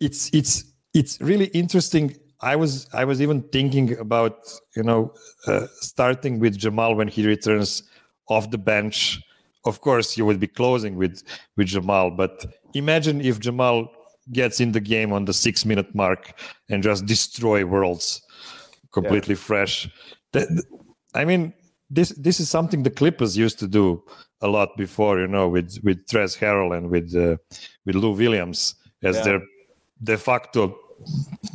[0.00, 2.16] It's it's it's really interesting.
[2.40, 4.38] I was I was even thinking about
[4.74, 5.12] you know
[5.46, 7.82] uh, starting with Jamal when he returns
[8.28, 9.20] off the bench.
[9.66, 11.22] Of course, you would be closing with
[11.56, 13.90] with Jamal, but imagine if Jamal
[14.32, 18.22] gets in the game on the six minute mark and just destroy worlds
[18.92, 19.40] completely yeah.
[19.40, 19.88] fresh.
[21.14, 21.52] I mean,
[21.90, 24.02] this this is something the Clippers used to do
[24.40, 27.36] a lot before, you know, with with Trez Harrell and with uh,
[27.84, 29.22] with Lou Williams as yeah.
[29.22, 29.40] their
[30.02, 30.76] de facto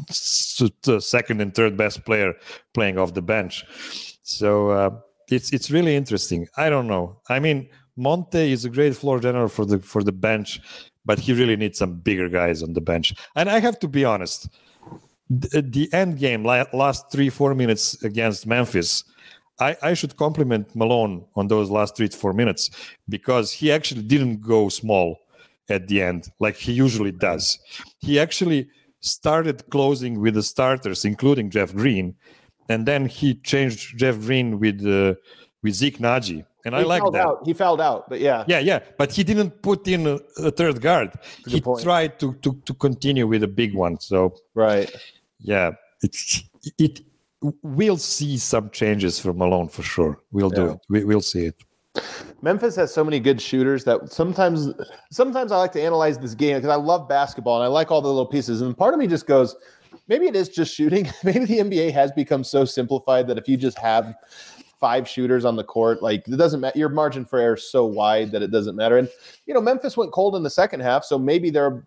[0.09, 2.33] second and third best player
[2.73, 3.65] playing off the bench.
[4.23, 4.89] So uh,
[5.29, 6.47] it's it's really interesting.
[6.57, 7.19] I don't know.
[7.29, 10.59] I mean, Monte is a great floor general for the for the bench,
[11.05, 13.13] but he really needs some bigger guys on the bench.
[13.35, 14.49] And I have to be honest
[15.39, 19.03] the, the end game, last three, four minutes against Memphis,
[19.59, 22.69] I, I should compliment Malone on those last three four minutes
[23.07, 25.19] because he actually didn't go small
[25.69, 27.59] at the end like he usually does.
[27.99, 32.15] He actually started closing with the starters, including Jeff Green,
[32.69, 35.15] and then he changed Jeff Green with uh,
[35.63, 36.45] with Zeke Nnaji.
[36.65, 37.25] And he I like that.
[37.25, 37.41] Out.
[37.45, 38.43] He fouled out, but yeah.
[38.47, 38.79] Yeah, yeah.
[38.97, 41.11] But he didn't put in a, a third guard.
[41.43, 41.81] Good he point.
[41.81, 43.99] tried to, to to continue with a big one.
[43.99, 44.91] So right
[45.41, 45.71] yeah,
[46.01, 46.43] it's
[46.77, 47.01] it.
[47.63, 50.19] We'll see some changes from Malone for sure.
[50.31, 50.79] We'll do it.
[50.89, 51.55] We, we'll see it.
[52.43, 54.69] Memphis has so many good shooters that sometimes
[55.11, 58.01] sometimes I like to analyze this game because I love basketball and I like all
[58.01, 58.61] the little pieces.
[58.61, 59.55] And part of me just goes,
[60.07, 61.09] maybe it is just shooting.
[61.23, 64.13] maybe the NBA has become so simplified that if you just have
[64.81, 66.77] five shooters on the court, like it doesn't matter.
[66.77, 68.97] Your margin for error is so wide that it doesn't matter.
[68.97, 69.07] And
[69.45, 71.85] you know, Memphis went cold in the second half, so maybe they're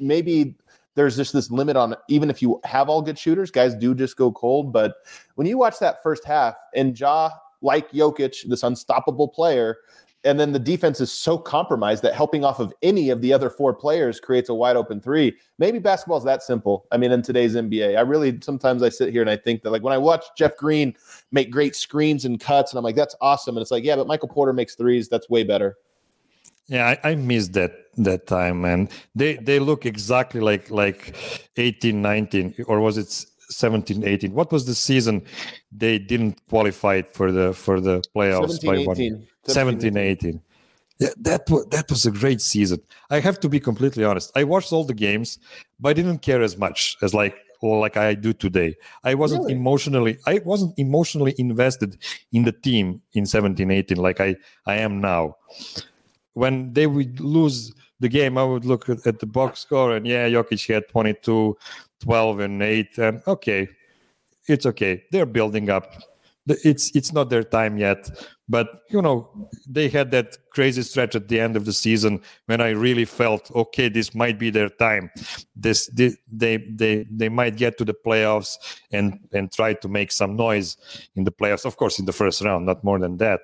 [0.00, 0.54] maybe
[0.94, 4.16] there's just this limit on even if you have all good shooters, guys do just
[4.16, 4.72] go cold.
[4.72, 4.94] But
[5.34, 7.30] when you watch that first half and Ja,
[7.60, 9.76] like Jokic, this unstoppable player,
[10.26, 13.48] and then the defense is so compromised that helping off of any of the other
[13.48, 15.36] four players creates a wide open three.
[15.58, 16.86] Maybe basketball is that simple.
[16.90, 19.70] I mean, in today's NBA, I really sometimes I sit here and I think that
[19.70, 20.94] like when I watch Jeff Green
[21.30, 23.56] make great screens and cuts, and I'm like, that's awesome.
[23.56, 25.08] And it's like, yeah, but Michael Porter makes threes.
[25.08, 25.76] That's way better.
[26.66, 31.14] Yeah, I, I missed that that time, and they they look exactly like like
[31.56, 33.08] 18, 19, or was it
[33.50, 34.32] 17, 18?
[34.32, 35.24] What was the season
[35.70, 39.12] they didn't qualify for the for the playoffs 17, by 18.
[39.12, 39.26] one?
[39.48, 40.40] 17, 18.
[40.98, 42.80] Yeah, that was that was a great season.
[43.10, 44.32] I have to be completely honest.
[44.34, 45.38] I watched all the games,
[45.78, 48.76] but I didn't care as much as like like I do today.
[49.04, 49.54] I wasn't really?
[49.54, 51.98] emotionally I wasn't emotionally invested
[52.32, 55.36] in the team in 17 18 like I I am now
[56.36, 60.06] when they would lose the game, I would look at, at the box score and
[60.06, 61.56] yeah, Jokic had 22,
[62.00, 62.98] 12, and 8.
[62.98, 63.68] And okay,
[64.46, 65.02] it's okay.
[65.10, 65.94] They're building up
[66.46, 68.08] it's it's not their time yet
[68.48, 69.28] but you know
[69.68, 73.50] they had that crazy stretch at the end of the season when i really felt
[73.54, 75.10] okay this might be their time.
[75.54, 78.56] This, this they they they might get to the playoffs
[78.92, 80.76] and and try to make some noise
[81.14, 83.40] in the playoffs of course in the first round not more than that.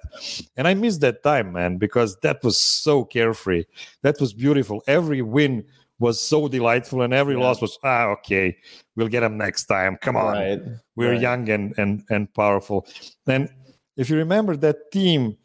[0.56, 3.64] And i missed that time man because that was so carefree.
[4.02, 4.82] That was beautiful.
[4.86, 5.64] Every win
[6.02, 7.44] was so delightful, and every yeah.
[7.44, 8.56] loss was ah okay,
[8.96, 9.96] we'll get them next time.
[10.02, 10.60] Come on, right.
[10.96, 11.20] we're right.
[11.20, 12.86] young and and and powerful.
[13.26, 13.48] And
[13.96, 15.36] if you remember that team,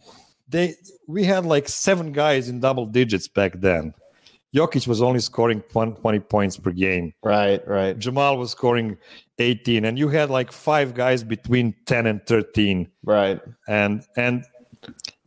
[0.50, 0.76] they
[1.08, 3.94] we had like seven guys in double digits back then.
[4.56, 7.14] Jokic was only scoring 20 points per game.
[7.22, 8.00] Right, right.
[8.00, 8.98] Jamal was scoring
[9.40, 12.88] 18 and you had like five guys between 10 and 13.
[13.04, 13.40] Right.
[13.68, 14.46] And and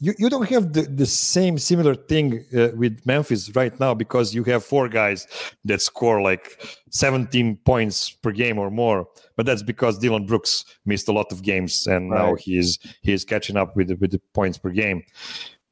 [0.01, 4.35] you, you don't have the, the same similar thing uh, with Memphis right now because
[4.35, 5.27] you have four guys
[5.65, 9.07] that score like 17 points per game or more.
[9.37, 12.19] But that's because Dillon Brooks missed a lot of games and right.
[12.19, 15.03] now he is he is catching up with the, with the points per game.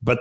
[0.03, 0.19] But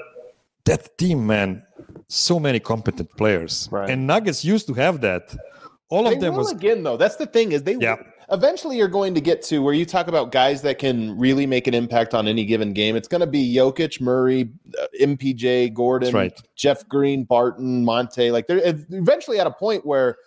[0.64, 1.64] that team, man,
[2.08, 3.90] so many competent players, right.
[3.90, 5.36] and Nuggets used to have that.
[5.90, 6.98] All they of them was again though.
[6.98, 7.98] That's the thing is they yeah.
[8.32, 11.68] Eventually you're going to get to where you talk about guys that can really make
[11.68, 12.96] an impact on any given game.
[12.96, 14.50] It's going to be Jokic, Murray,
[14.82, 16.42] uh, MPJ, Gordon, right.
[16.56, 18.32] Jeff Green, Barton, Monte.
[18.32, 20.18] Like they're eventually at a point where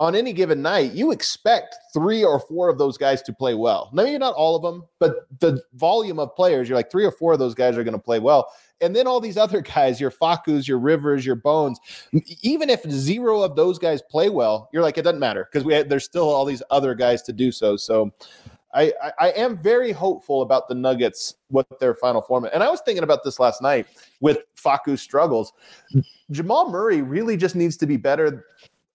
[0.00, 3.90] on any given night, you expect three or four of those guys to play well.
[3.92, 7.32] Maybe not all of them, but the volume of players, you're like three or four
[7.32, 8.52] of those guys are going to play well.
[8.80, 11.78] And then all these other guys, your Facus, your Rivers, your Bones,
[12.42, 15.74] even if zero of those guys play well, you're like, it doesn't matter because we
[15.74, 17.76] had, there's still all these other guys to do so.
[17.76, 18.12] So
[18.74, 22.52] I, I, I am very hopeful about the Nuggets, what their final format.
[22.52, 23.86] And I was thinking about this last night
[24.20, 25.52] with Facu's struggles.
[26.30, 28.46] Jamal Murray really just needs to be better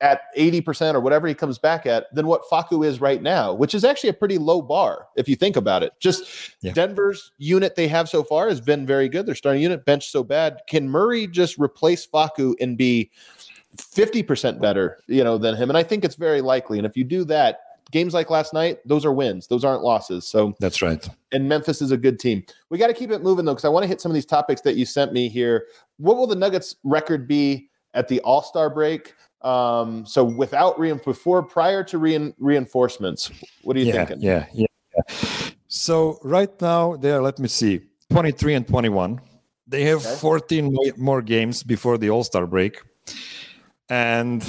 [0.03, 3.73] at 80% or whatever he comes back at than what Facu is right now, which
[3.73, 5.93] is actually a pretty low bar if you think about it.
[5.99, 6.73] Just yeah.
[6.73, 9.25] Denver's unit they have so far has been very good.
[9.25, 10.59] Their starting unit bench so bad.
[10.67, 13.11] Can Murray just replace Facu and be
[13.77, 15.69] 50% better, you know, than him?
[15.69, 16.77] And I think it's very likely.
[16.77, 19.47] And if you do that, games like last night, those are wins.
[19.47, 20.27] Those aren't losses.
[20.27, 21.07] So that's right.
[21.31, 22.43] And Memphis is a good team.
[22.69, 24.25] We got to keep it moving though, because I want to hit some of these
[24.25, 25.67] topics that you sent me here.
[25.95, 29.13] What will the Nuggets record be at the All Star break?
[29.43, 33.31] Um, so without rein before prior to rein, reinforcements,
[33.63, 34.21] what are you yeah, thinking?
[34.21, 34.65] Yeah, yeah,
[34.95, 35.15] yeah.
[35.67, 37.21] So right now they are.
[37.21, 39.19] Let me see, twenty three and twenty one.
[39.67, 40.15] They have okay.
[40.15, 42.81] fourteen more games before the All Star break,
[43.89, 44.41] and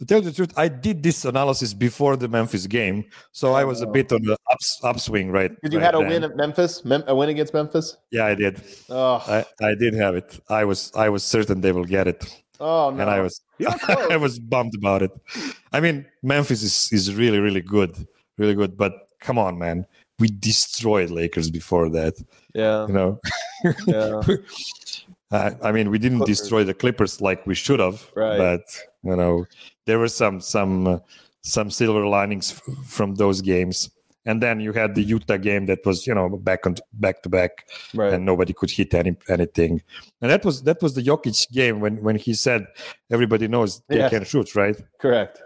[0.00, 3.64] to tell you the truth, I did this analysis before the Memphis game, so I
[3.64, 5.50] was a bit on the ups, upswing, right?
[5.62, 6.08] Did you right had a then.
[6.08, 6.84] win at Memphis?
[6.86, 7.98] Mem- a win against Memphis?
[8.10, 8.62] Yeah, I did.
[8.88, 9.22] Oh.
[9.26, 10.40] I, I did have it.
[10.48, 12.24] I was I was certain they will get it.
[12.60, 13.00] Oh no!
[13.00, 13.40] And I was
[14.10, 15.10] I was bummed about it.
[15.72, 18.06] I mean, Memphis is is really really good,
[18.38, 18.76] really good.
[18.76, 19.86] But come on, man,
[20.18, 22.14] we destroyed Lakers before that.
[22.54, 23.20] Yeah, you know.
[23.86, 24.22] yeah.
[25.32, 26.40] Uh, I mean, we didn't Clippers.
[26.40, 28.36] destroy the Clippers like we should have, right.
[28.36, 28.62] but
[29.04, 29.46] you know,
[29.86, 30.98] there were some some uh,
[31.42, 33.90] some silver linings f- from those games
[34.26, 37.28] and then you had the Utah game that was you know back on back to
[37.28, 38.12] back, right.
[38.12, 39.82] and nobody could hit any anything.
[40.20, 42.66] And that was that was the Jokic game when when he said
[43.10, 44.76] everybody knows they can shoot, right?
[44.98, 45.42] Correct.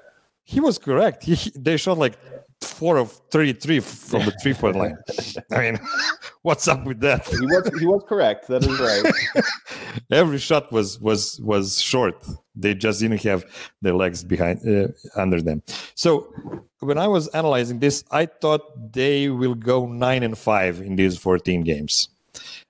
[0.46, 1.24] He was correct.
[1.24, 2.18] He, they shot like
[2.64, 4.96] four of 33 from the three point line.
[5.52, 5.80] I mean,
[6.42, 7.26] what's up with that?
[7.26, 8.48] He was he was correct.
[8.48, 9.44] That is right.
[10.10, 12.24] Every shot was was was short.
[12.56, 13.44] They just didn't have
[13.82, 15.62] their legs behind uh, under them.
[15.94, 16.32] So
[16.80, 21.16] when I was analyzing this, I thought they will go nine and five in these
[21.18, 22.08] 14 games,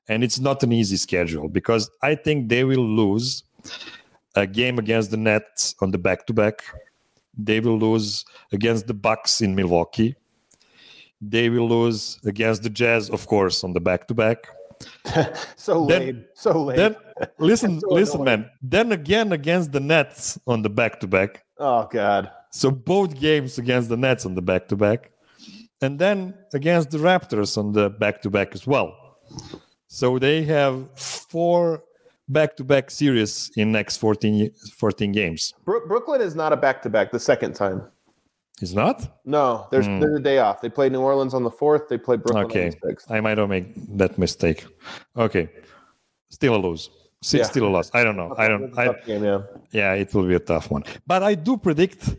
[0.09, 3.45] and it's not an easy schedule because I think they will lose
[4.35, 6.63] a game against the Nets on the back to back
[7.37, 10.17] they will lose against the Bucks in Milwaukee.
[11.21, 14.47] They will lose against the Jazz, of course, on the back to back.
[15.57, 16.25] so then, lame.
[16.35, 16.77] So lame.
[16.77, 16.97] Then
[17.39, 18.41] listen, so listen, annoying.
[18.41, 18.51] man.
[18.63, 21.45] Then again against the Nets on the back to back.
[21.59, 22.31] Oh God.
[22.51, 25.11] So both games against the Nets on the back to back.
[25.81, 28.95] And then against the Raptors on the back to back as well.
[29.89, 31.85] So they have four
[32.29, 35.55] back-to-back series in next 14, 14 games.
[35.65, 37.83] Brooklyn is not a back-to-back the second time.
[38.63, 39.21] It's not?
[39.25, 40.01] No, there's mm.
[40.01, 40.61] there's a day off.
[40.61, 41.89] They played New Orleans on the fourth.
[41.89, 42.67] They played Brooklyn okay.
[42.67, 43.11] on the sixth.
[43.11, 44.65] I might have made that mistake.
[45.17, 45.49] Okay,
[46.31, 46.89] still a lose.
[47.21, 47.47] Still, yeah.
[47.47, 47.91] still a loss.
[47.93, 48.33] I don't know.
[48.39, 48.79] I don't.
[48.79, 49.41] I, game, yeah.
[49.73, 50.85] yeah, it will be a tough one.
[51.05, 52.15] But I do predict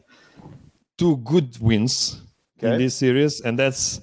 [0.98, 2.22] two good wins
[2.60, 2.74] okay.
[2.74, 4.02] in this series, and that's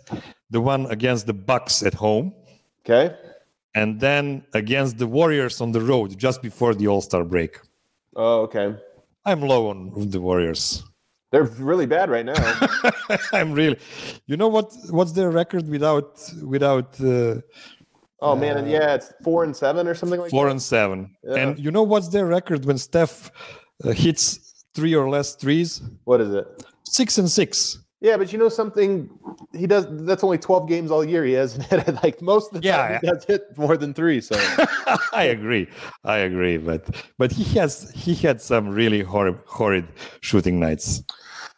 [0.48, 2.32] the one against the Bucks at home.
[2.80, 3.14] Okay
[3.74, 7.58] and then against the Warriors on the road just before the All Star break.
[8.16, 8.76] Oh, okay.
[9.24, 10.82] I'm low on the Warriors.
[11.30, 12.34] They're really bad right now.
[13.32, 13.78] I'm really.
[14.26, 14.70] You know what?
[14.90, 17.00] What's their record without without?
[17.00, 17.40] Uh,
[18.20, 20.52] oh man, uh, yeah, it's four and seven or something like four that.
[20.52, 21.16] and seven.
[21.24, 21.36] Yeah.
[21.36, 23.30] And you know what's their record when Steph
[23.82, 25.80] uh, hits three or less threes?
[26.04, 26.46] What is it?
[26.84, 27.78] Six and six.
[28.02, 29.08] Yeah, but you know something,
[29.52, 29.86] he does.
[29.88, 31.24] That's only twelve games all year.
[31.24, 32.94] He has hit like most of the time.
[32.94, 34.20] Yeah, he does hit more than three.
[34.20, 34.34] So
[35.12, 35.68] I agree,
[36.04, 36.56] I agree.
[36.58, 39.86] But but he has he had some really horrid horrid
[40.20, 41.04] shooting nights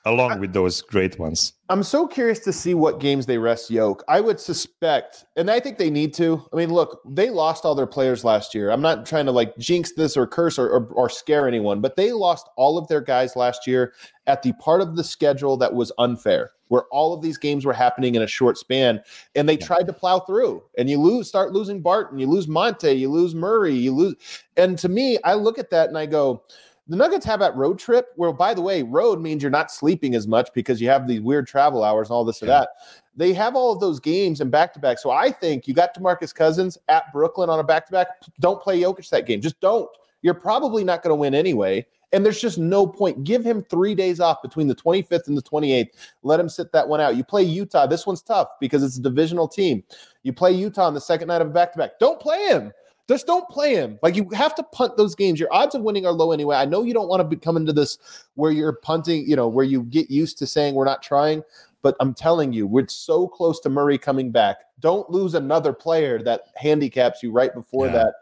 [0.07, 1.55] along with those great ones.
[1.71, 4.05] I'm so curious to see what games they rest Yoke.
[4.07, 6.45] I would suspect, and I think they need to.
[6.53, 8.71] I mean, look, they lost all their players last year.
[8.71, 11.97] I'm not trying to like jinx this or curse or, or, or scare anyone, but
[11.97, 13.95] they lost all of their guys last year
[14.27, 17.73] at the part of the schedule that was unfair, where all of these games were
[17.73, 19.01] happening in a short span,
[19.35, 20.63] and they tried to plow through.
[20.77, 24.17] And you lose, start losing Barton, you lose Monte, you lose Murray, you lose.
[24.59, 26.43] And to me, I look at that and I go,
[26.87, 30.15] The Nuggets have that road trip where, by the way, road means you're not sleeping
[30.15, 32.45] as much because you have these weird travel hours and all this yeah.
[32.45, 32.69] or that.
[33.17, 34.99] They have all of those games and back to back.
[34.99, 38.09] So I think you got Demarcus Cousins at Brooklyn on a back to back.
[38.41, 39.41] Don't play Jokic that game.
[39.41, 39.89] Just don't.
[40.21, 41.87] You're probably not going to win anyway.
[42.13, 43.25] And there's just no point.
[43.25, 45.89] Give him three days off between the 25th and the 28th.
[46.23, 47.17] Let him sit that one out.
[47.17, 47.87] You play Utah.
[47.87, 49.83] This one's tough because it's a divisional team.
[50.23, 51.99] You play Utah on the second night of a back to back.
[51.99, 52.73] Don't play him.
[53.07, 53.99] Just don't play him.
[54.03, 55.39] Like you have to punt those games.
[55.39, 56.57] Your odds of winning are low anyway.
[56.57, 57.99] I know you don't want to be coming to this
[58.35, 61.43] where you're punting, you know, where you get used to saying we're not trying,
[61.83, 64.57] but I'm telling you, we're so close to Murray coming back.
[64.81, 67.93] Don't lose another player that handicaps you right before yeah.
[67.93, 68.15] that.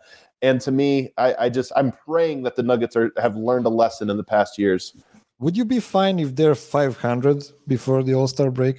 [0.42, 3.70] And to me, I, I just I'm praying that the Nuggets are have learned a
[3.70, 4.94] lesson in the past years.
[5.38, 8.78] Would you be fine if they're 500 before the All Star break?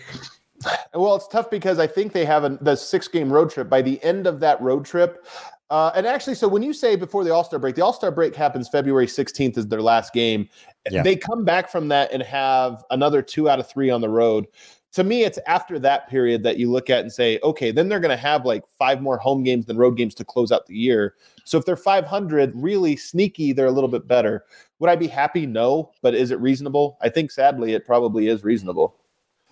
[0.94, 3.70] Well, it's tough because I think they have a, the six game road trip.
[3.70, 5.26] By the end of that road trip,
[5.74, 8.12] uh, and actually, so when you say before the All Star break, the All Star
[8.12, 10.48] break happens February 16th is their last game.
[10.90, 11.04] Yeah.
[11.04, 14.48] They come back from that and have another two out of three on the road
[14.94, 18.00] to me, it's after that period that you look at and say, okay, then they're
[18.00, 20.76] going to have like five more home games than road games to close out the
[20.76, 21.16] year.
[21.46, 24.46] So if they're 500, really sneaky, they're a little bit better.
[24.80, 25.48] Would I be happy?
[25.48, 25.92] No.
[26.04, 26.98] But is it reasonable?
[27.02, 28.96] I think sadly, it probably is reasonable.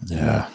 [0.06, 0.48] Yeah.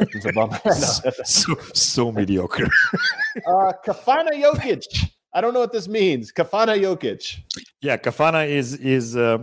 [0.00, 0.60] It's a bummer.
[1.24, 2.64] so, so mediocre.
[3.46, 4.84] uh, Kafana Jokic.
[5.32, 6.32] I don't know what this means.
[6.32, 7.38] Kafana Jokic.
[7.80, 9.38] Yeah, Kafana is is uh,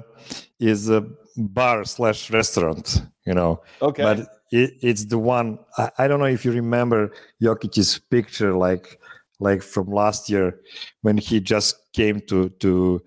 [0.60, 1.06] is a
[1.38, 3.02] bar slash restaurant.
[3.26, 3.62] You know.
[3.82, 4.04] Okay.
[4.04, 4.20] But
[4.52, 9.00] it, it's the one I, I, don't know if you remember Jokic's picture like
[9.40, 10.60] like from last year
[11.02, 13.02] when he just came to to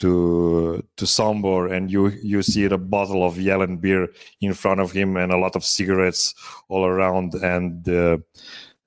[0.00, 4.08] to to Sombor and you you see the bottle of Jelen beer
[4.40, 6.34] in front of him and a lot of cigarettes
[6.68, 8.22] all around and the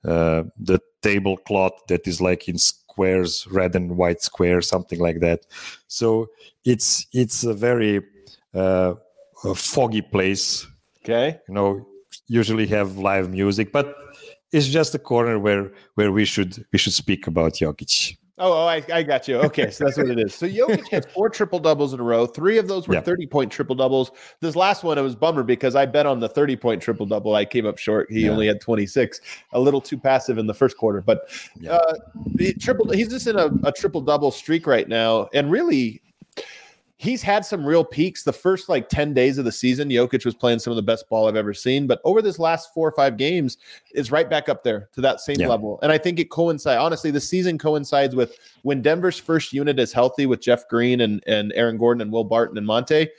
[0.05, 5.45] uh, the tablecloth that is like in squares red and white squares something like that
[5.87, 6.27] so
[6.65, 8.01] it's it's a very
[8.53, 8.93] uh,
[9.43, 10.67] a foggy place
[11.03, 11.39] Okay.
[11.47, 11.87] You know,
[12.27, 13.95] usually have live music, but
[14.51, 18.17] it's just a corner where where we should we should speak about Jokic.
[18.41, 19.37] Oh, oh I, I got you.
[19.37, 20.33] Okay, so that's what it is.
[20.33, 22.25] So Jokic has four triple doubles in a row.
[22.25, 23.05] Three of those were yep.
[23.05, 24.11] 30 point triple doubles.
[24.39, 27.35] This last one, it was bummer because I bet on the 30 point triple double.
[27.35, 28.11] I came up short.
[28.11, 28.31] He yeah.
[28.31, 29.21] only had 26,
[29.53, 31.01] a little too passive in the first quarter.
[31.01, 31.29] But
[31.59, 31.73] yeah.
[31.73, 31.93] uh,
[32.59, 35.29] triple, he's just in a, a triple double streak right now.
[35.33, 36.01] And really,
[37.01, 38.21] he's had some real peaks.
[38.21, 41.09] The first like 10 days of the season, Jokic was playing some of the best
[41.09, 41.87] ball I've ever seen.
[41.87, 43.57] But over this last four or five games,
[43.95, 45.47] is right back up there to that same yeah.
[45.47, 45.79] level.
[45.81, 46.79] And I think it coincides.
[46.79, 51.23] Honestly, the season coincides with when Denver's first unit is healthy with Jeff Green and,
[51.25, 53.09] and Aaron Gordon and Will Barton and Monte.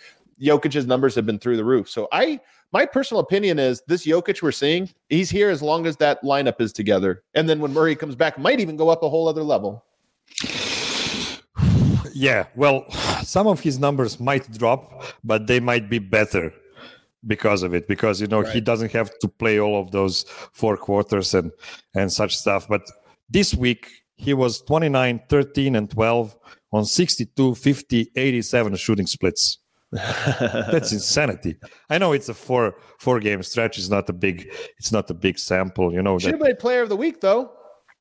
[0.41, 1.91] Jokic's numbers have been through the roof.
[1.91, 2.41] So I
[2.73, 6.61] my personal opinion is this Jokic we're seeing, he's here as long as that lineup
[6.61, 7.25] is together.
[7.35, 9.85] And then when Murray comes back, might even go up a whole other level.
[12.23, 12.89] Yeah, well,
[13.25, 16.55] some of his numbers might drop, but they might be better
[17.27, 18.53] because of it because you know right.
[18.53, 21.51] he doesn't have to play all of those four quarters and
[21.95, 22.69] and such stuff.
[22.69, 22.83] But
[23.29, 26.37] this week he was 29 13 and 12
[26.73, 29.59] on 62 50 87 shooting splits.
[29.93, 31.57] That's insanity.
[31.91, 33.79] I know it's a four four game stretch.
[33.79, 34.49] It's not a big
[34.79, 36.47] it's not a big sample you know should that...
[36.47, 37.51] have player of the week though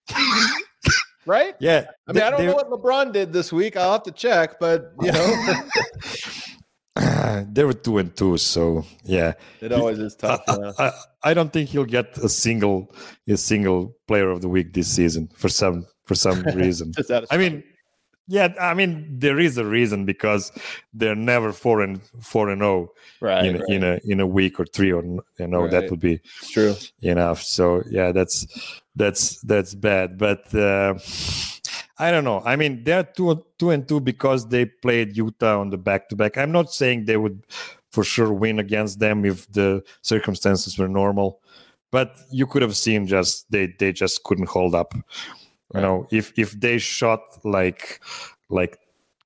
[1.26, 1.56] right?
[1.60, 1.86] Yeah.
[2.08, 3.78] I mean, I don't know what LeBron did this week.
[3.78, 5.56] I'll have to check, but you know.
[7.52, 9.34] they were two and two, so yeah.
[9.62, 10.42] It always is tough.
[10.48, 10.74] I.
[10.78, 10.92] I,
[11.24, 12.94] I, don't think he'll get a single
[13.28, 16.94] a single player of the week this season for some for some reason.
[17.30, 17.64] I mean,
[18.28, 20.52] yeah, I mean there is a reason because
[20.94, 23.70] they're never four and four and zero oh right, in, right.
[23.70, 25.72] in a in a week or three or you know right.
[25.72, 27.42] that would be true enough.
[27.42, 30.18] So yeah, that's that's that's bad.
[30.18, 30.96] But uh,
[31.98, 32.42] I don't know.
[32.46, 36.16] I mean, they're two two and two because they played Utah on the back to
[36.16, 36.38] back.
[36.38, 37.46] I'm not saying they would
[37.92, 41.42] for sure win against them if the circumstances were normal,
[41.92, 44.94] but you could have seen just they they just couldn't hold up.
[45.74, 48.02] You know, if if they shot like
[48.50, 48.78] like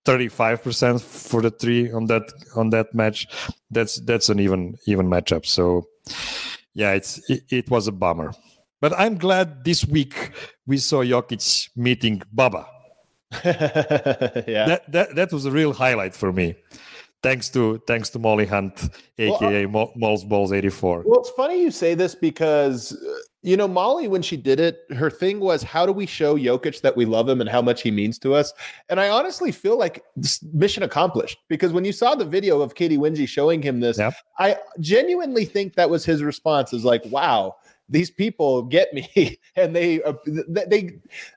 [0.06, 3.28] 35% for the three on that on that match,
[3.72, 5.46] that's that's an even even matchup.
[5.46, 5.88] So
[6.74, 8.32] yeah, it's it, it was a bummer.
[8.86, 10.14] But I'm glad this week
[10.68, 12.68] we saw Jokic meeting Baba.
[13.44, 14.68] yeah.
[14.68, 16.54] That, that that was a real highlight for me.
[17.24, 21.02] Thanks to thanks to Molly Hunt, aka well, Moll's Balls 84.
[21.04, 24.80] Well, it's funny you say this because uh, you know, Molly, when she did it,
[24.96, 27.82] her thing was, how do we show Jokic that we love him and how much
[27.82, 28.54] he means to us?
[28.90, 30.04] And I honestly feel like
[30.54, 34.14] mission accomplished because when you saw the video of Katy Winge showing him this, yep.
[34.38, 37.56] I genuinely think that was his response is like, wow,
[37.90, 40.92] these people get me and they uh, they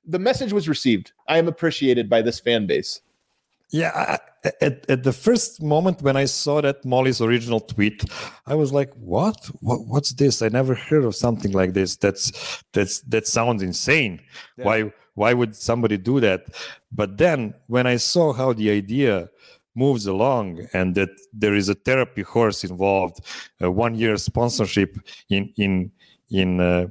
[0.05, 3.01] the message was received i am appreciated by this fan base
[3.71, 4.19] Yeah, I,
[4.63, 8.03] at, at the first moment when I saw that Molly's original tweet,
[8.47, 9.51] I was like, "What?
[9.61, 9.81] what?
[9.87, 10.41] What's this?
[10.41, 11.97] I never heard of something like this.
[11.97, 12.33] That's
[12.73, 14.21] that's that sounds insane.
[14.57, 14.65] Yeah.
[14.65, 16.47] Why why would somebody do that?"
[16.91, 19.29] But then when I saw how the idea
[19.75, 23.21] moves along and that there is a therapy horse involved,
[23.61, 24.97] a one year sponsorship
[25.29, 25.93] in in
[26.31, 26.89] in uh,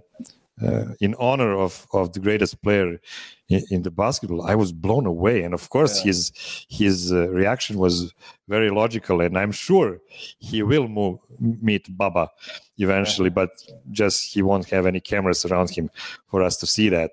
[0.62, 3.00] uh, in honor of of the greatest player
[3.50, 5.44] in, in, the basketball i was blown away.
[5.44, 6.06] And of course yeah.
[6.06, 6.32] his
[6.68, 8.14] his uh, reaction was
[8.48, 9.22] very logical.
[9.22, 10.00] And i'm sure
[10.40, 12.30] he will move, meet baba
[12.78, 13.36] eventually yeah.
[13.42, 13.52] but
[13.92, 15.90] just he won't have any cameras around him
[16.28, 17.12] for us to see that.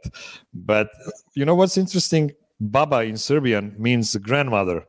[0.54, 0.88] But
[1.34, 2.32] you know what's interesting?
[2.60, 4.86] Baba in serbian means grandmother.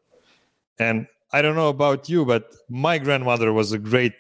[0.80, 4.14] And i don't know about you but my grandmother was a great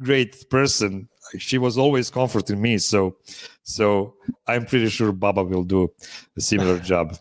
[0.00, 2.78] great person she was always comforting me.
[2.78, 3.16] So,
[3.62, 4.14] so
[4.46, 5.90] I'm pretty sure Baba will do
[6.36, 7.16] a similar job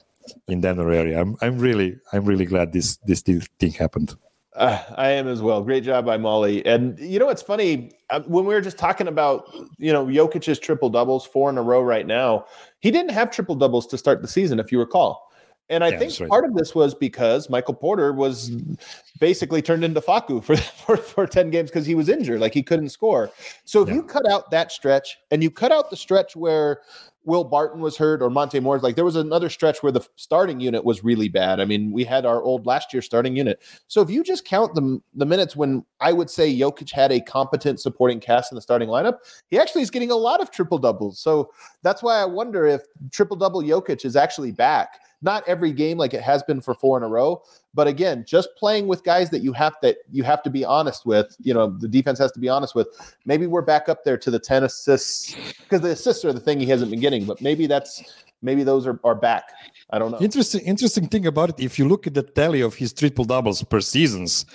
[0.47, 1.19] in Denver area.
[1.19, 4.15] I'm I'm really I'm really glad this this thing happened.
[4.55, 5.61] Uh, I am as well.
[5.61, 6.65] Great job by Molly.
[6.65, 7.91] And you know what's funny?
[8.09, 11.63] Uh, when we were just talking about you know Jokic's triple doubles, four in a
[11.63, 12.45] row right now.
[12.79, 15.29] He didn't have triple doubles to start the season, if you recall.
[15.69, 16.29] And I yeah, think right.
[16.29, 18.51] part of this was because Michael Porter was
[19.19, 20.55] basically turned into Facu for,
[20.85, 23.31] for, for 10 games because he was injured, like he couldn't score.
[23.63, 23.95] So if yeah.
[23.95, 26.81] you cut out that stretch and you cut out the stretch where
[27.25, 30.59] Will Barton was hurt or Monte Morris, like there was another stretch where the starting
[30.59, 31.59] unit was really bad.
[31.59, 33.61] I mean, we had our old last year starting unit.
[33.87, 37.19] So if you just count the, the minutes when I would say Jokic had a
[37.19, 39.17] competent supporting cast in the starting lineup,
[39.49, 41.19] he actually is getting a lot of triple doubles.
[41.19, 41.51] So
[41.81, 46.13] that's why I wonder if triple double Jokic is actually back not every game like
[46.13, 47.41] it has been for four in a row,
[47.75, 51.05] but again, just playing with guys that you have that you have to be honest
[51.05, 51.35] with.
[51.41, 52.87] You know, the defense has to be honest with.
[53.25, 56.59] Maybe we're back up there to the ten assists because the assists are the thing
[56.59, 57.25] he hasn't been getting.
[57.25, 58.01] But maybe that's
[58.41, 59.51] maybe those are, are back.
[59.89, 60.19] I don't know.
[60.19, 61.59] Interesting, interesting thing about it.
[61.59, 64.45] If you look at the tally of his triple doubles per seasons,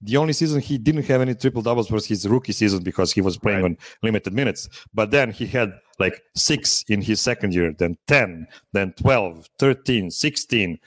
[0.00, 3.20] the only season he didn't have any triple doubles was his rookie season because he
[3.20, 3.70] was playing right.
[3.72, 4.68] on limited minutes.
[4.94, 10.10] But then he had like six in his second year, then 10, then 12, 13,
[10.10, 10.78] 16.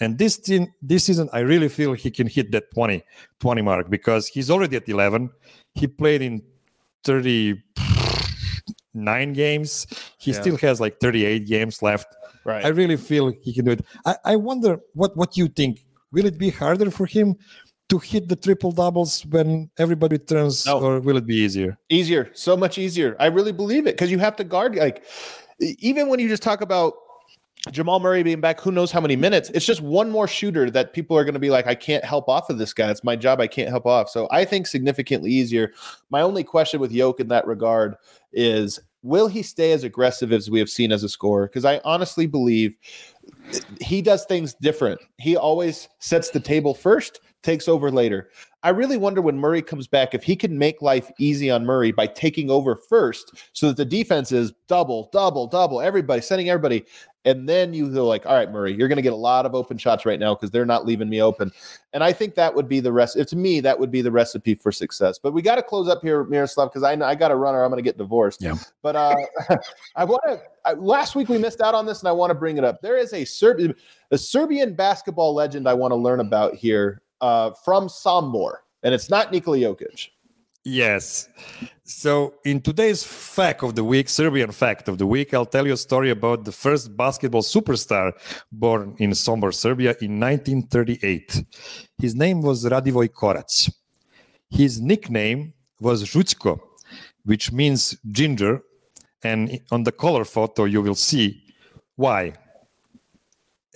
[0.00, 3.02] And this team, this season, I really feel he can hit that 20,
[3.40, 5.28] 20 mark because he's already at 11.
[5.74, 6.42] He played in
[7.04, 9.86] 39 games.
[10.18, 10.40] He yeah.
[10.40, 12.14] still has like 38 games left.
[12.44, 12.64] Right.
[12.64, 13.84] I really feel he can do it.
[14.06, 15.84] I, I wonder what, what you think.
[16.12, 17.36] Will it be harder for him
[17.88, 20.80] to hit the triple doubles when everybody turns, no.
[20.80, 21.78] or will it be easier?
[21.88, 23.16] Easier, so much easier.
[23.18, 24.76] I really believe it because you have to guard.
[24.76, 25.04] Like,
[25.60, 26.94] even when you just talk about
[27.70, 29.50] Jamal Murray being back, who knows how many minutes?
[29.50, 32.28] It's just one more shooter that people are going to be like, I can't help
[32.28, 32.90] off of this guy.
[32.90, 33.40] It's my job.
[33.40, 34.08] I can't help off.
[34.08, 35.72] So I think significantly easier.
[36.10, 37.96] My only question with Yoke in that regard
[38.32, 41.46] is will he stay as aggressive as we have seen as a scorer?
[41.46, 42.76] Because I honestly believe
[43.80, 45.00] he does things different.
[45.18, 48.30] He always sets the table first takes over later.
[48.62, 51.92] I really wonder when Murray comes back if he can make life easy on Murray
[51.92, 56.84] by taking over first so that the defense is double, double, double, everybody, sending everybody.
[57.24, 59.54] And then you go like, all right, Murray, you're going to get a lot of
[59.54, 61.52] open shots right now because they're not leaving me open.
[61.92, 63.16] And I think that would be the rest.
[63.28, 65.18] To me, that would be the recipe for success.
[65.18, 67.64] But we got to close up here, Miroslav, because I I got to run or
[67.64, 68.42] I'm going to get divorced.
[68.42, 68.54] Yeah.
[68.82, 69.16] But uh,
[69.96, 70.40] I want to.
[70.76, 72.80] Last week we missed out on this, and I want to bring it up.
[72.82, 73.74] There is a Serbian,
[74.10, 79.10] a Serbian basketball legend I want to learn about here uh, from Sombor, and it's
[79.10, 80.08] not Nikola Jokic.
[80.64, 81.28] Yes.
[81.84, 85.72] So, in today's fact of the week, Serbian fact of the week, I'll tell you
[85.72, 88.12] a story about the first basketball superstar
[88.52, 91.44] born in Sombor, Serbia in 1938.
[91.96, 93.72] His name was Radivoj Korać.
[94.50, 96.60] His nickname was Žućko,
[97.24, 98.62] which means ginger.
[99.22, 101.42] And on the color photo, you will see
[101.96, 102.34] why.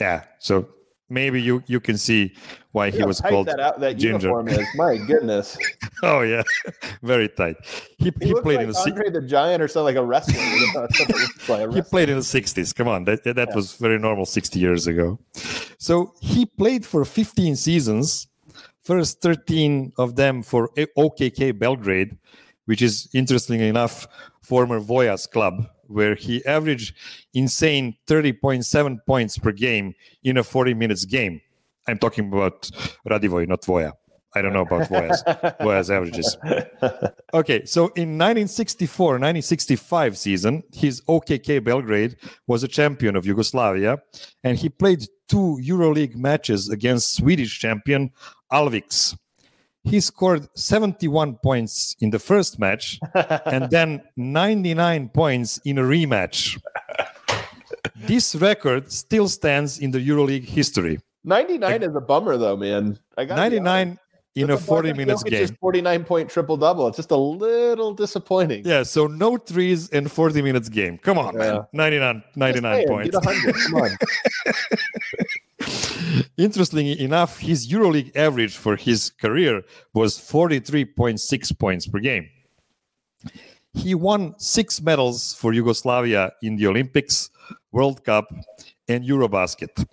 [0.01, 0.25] Yeah.
[0.39, 0.69] So
[1.13, 2.35] maybe you you can see
[2.73, 4.29] why he was called that out, that Ginger.
[4.29, 4.67] uniform is.
[4.75, 5.59] My goodness.
[6.03, 6.43] oh yeah,
[7.03, 7.57] very tight.
[7.99, 10.41] He, he, he played like in the Andre the Giant or something like a wrestler.
[10.77, 12.75] Uh, he played in the '60s.
[12.75, 13.55] Come on, that that yeah.
[13.55, 15.19] was very normal 60 years ago.
[15.79, 18.29] So he played for 15 seasons.
[18.81, 20.69] First 13 of them for
[20.99, 22.17] OKK Belgrade,
[22.65, 24.09] which is interestingly enough
[24.43, 26.95] former Voyas club where he averaged
[27.35, 31.41] insane 30.7 points per game in a 40 minutes game.
[31.87, 32.71] I'm talking about
[33.09, 33.93] Radivoj, not Voja.
[34.35, 35.23] I don't know about Voya's,
[35.61, 36.37] Voya's averages.
[37.35, 42.17] Okay, so in 1964 1965 season, his OKK Belgrade
[42.47, 43.99] was a champion of Yugoslavia,
[44.43, 48.11] and he played two EuroLeague matches against Swedish champion
[48.51, 49.17] Alviks
[49.85, 53.01] he scored 71 points in the first match
[53.47, 56.61] and then 99 points in a rematch.
[57.97, 60.99] this record still stands in the EuroLeague history.
[61.25, 62.99] 99 is a bummer though, man.
[63.17, 63.99] I 99
[64.35, 65.49] in a 40 minutes game.
[65.61, 66.89] 49 point triple double.
[66.89, 68.65] It's just a little disappointing.
[68.65, 70.99] Yeah, so no threes in 40 minutes game.
[70.99, 71.65] Come on, yeah.
[71.73, 71.73] man.
[71.73, 73.19] 99 99 points.
[73.67, 73.91] Come on.
[76.37, 79.63] Interestingly enough, his EuroLeague average for his career
[79.95, 82.29] was 43.6 points per game.
[83.75, 87.31] He won six medals for Yugoslavia in the Olympics,
[87.71, 88.29] World Cup,
[88.89, 89.87] and Eurobasket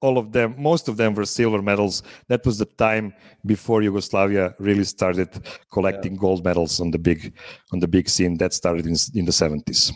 [0.00, 2.02] all of them, most of them were silver medals.
[2.28, 5.28] That was the time before Yugoslavia really started
[5.72, 6.20] collecting yeah.
[6.20, 7.32] gold medals on the big
[7.72, 8.38] on the big scene.
[8.38, 9.92] That started in, in the 70s.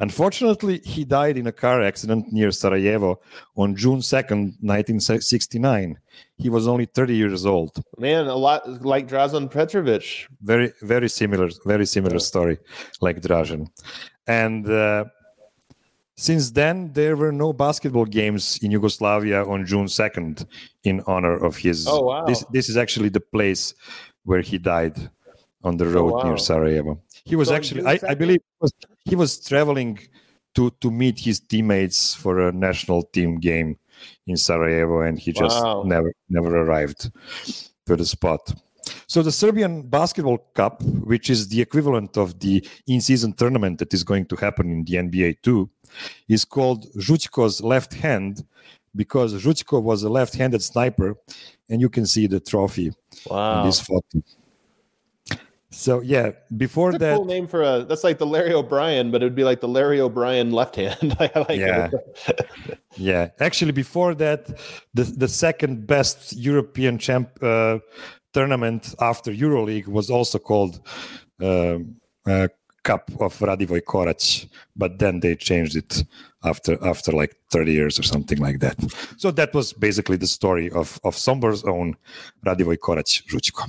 [0.00, 3.20] Unfortunately, he died in a car accident near Sarajevo
[3.56, 5.98] on June 2nd, 1969.
[6.36, 7.82] He was only 30 years old.
[7.98, 10.26] Man, a lot like Drazen Petrovic.
[10.42, 12.20] Very, very similar, very similar yeah.
[12.20, 12.58] story
[13.00, 13.68] like Drazen.
[14.26, 15.06] And uh,
[16.16, 20.46] since then, there were no basketball games in Yugoslavia on June 2nd
[20.84, 21.86] in honor of his.
[21.86, 22.24] Oh, wow.
[22.24, 23.74] This, this is actually the place
[24.24, 25.10] where he died
[25.62, 26.22] on the oh, road oh, wow.
[26.22, 27.00] near Sarajevo.
[27.24, 28.72] He was so actually, I, I, believe, he was,
[29.04, 29.98] he was traveling
[30.54, 33.78] to, to meet his teammates for a national team game
[34.26, 35.82] in Sarajevo, and he just wow.
[35.84, 37.10] never never arrived
[37.86, 38.52] to the spot.
[39.08, 44.04] So the Serbian Basketball Cup, which is the equivalent of the in-season tournament that is
[44.04, 45.70] going to happen in the NBA too,
[46.28, 48.44] is called Zhutko's left hand
[48.94, 51.16] because Zhutko was a left-handed sniper,
[51.68, 52.92] and you can see the trophy
[53.30, 53.60] wow.
[53.60, 54.22] in this photo.
[55.70, 59.20] So yeah, before that's that, cool name for a that's like the Larry O'Brien, but
[59.20, 61.16] it would be like the Larry O'Brien left hand.
[61.20, 61.90] I like yeah,
[62.96, 63.28] yeah.
[63.40, 64.46] Actually, before that,
[64.94, 67.78] the the second best European champ uh,
[68.32, 70.80] tournament after EuroLeague was also called
[71.42, 71.78] uh,
[72.26, 72.48] uh,
[72.86, 76.04] Cup of Radivoj Korać, but then they changed it
[76.44, 78.76] after after like 30 years or something like that.
[79.18, 81.96] So that was basically the story of of Sombor's own
[82.46, 83.64] Radivoj Korać Zhutko.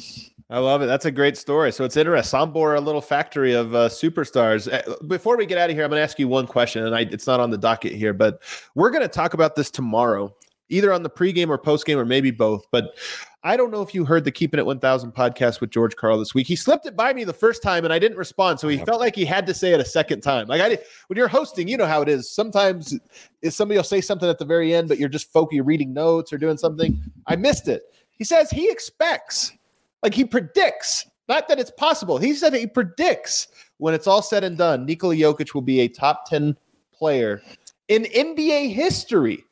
[0.49, 0.85] I love it.
[0.85, 1.73] That's a great story.
[1.73, 2.39] So it's interesting.
[2.39, 4.71] Sombor, a little factory of uh, superstars.
[4.71, 6.95] Uh, before we get out of here, I'm going to ask you one question, and
[6.95, 8.41] I, it's not on the docket here, but
[8.73, 10.33] we're going to talk about this tomorrow
[10.69, 12.65] either on the pregame or postgame or maybe both.
[12.71, 12.97] But
[13.43, 16.33] I don't know if you heard the Keeping It 1000 podcast with George Karl this
[16.33, 16.47] week.
[16.47, 18.59] He slipped it by me the first time and I didn't respond.
[18.59, 20.47] So he felt like he had to say it a second time.
[20.47, 22.29] Like I did, when you're hosting, you know how it is.
[22.29, 22.97] Sometimes
[23.41, 26.33] if somebody will say something at the very end, but you're just focused, reading notes
[26.33, 26.99] or doing something.
[27.27, 27.83] I missed it.
[28.11, 29.53] He says he expects,
[30.01, 32.17] like he predicts, not that it's possible.
[32.17, 35.87] He said he predicts when it's all said and done, Nikola Jokic will be a
[35.87, 36.57] top 10
[36.91, 37.41] player
[37.87, 39.43] in NBA history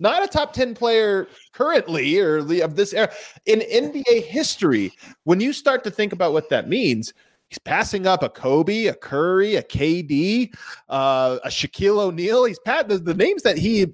[0.00, 3.10] not a top 10 player currently or of this era
[3.46, 4.92] in NBA history.
[5.24, 7.12] When you start to think about what that means,
[7.48, 10.54] he's passing up a Kobe, a Curry, a KD,
[10.88, 12.44] uh, a Shaquille O'Neal.
[12.44, 13.86] He's pat the, the names that he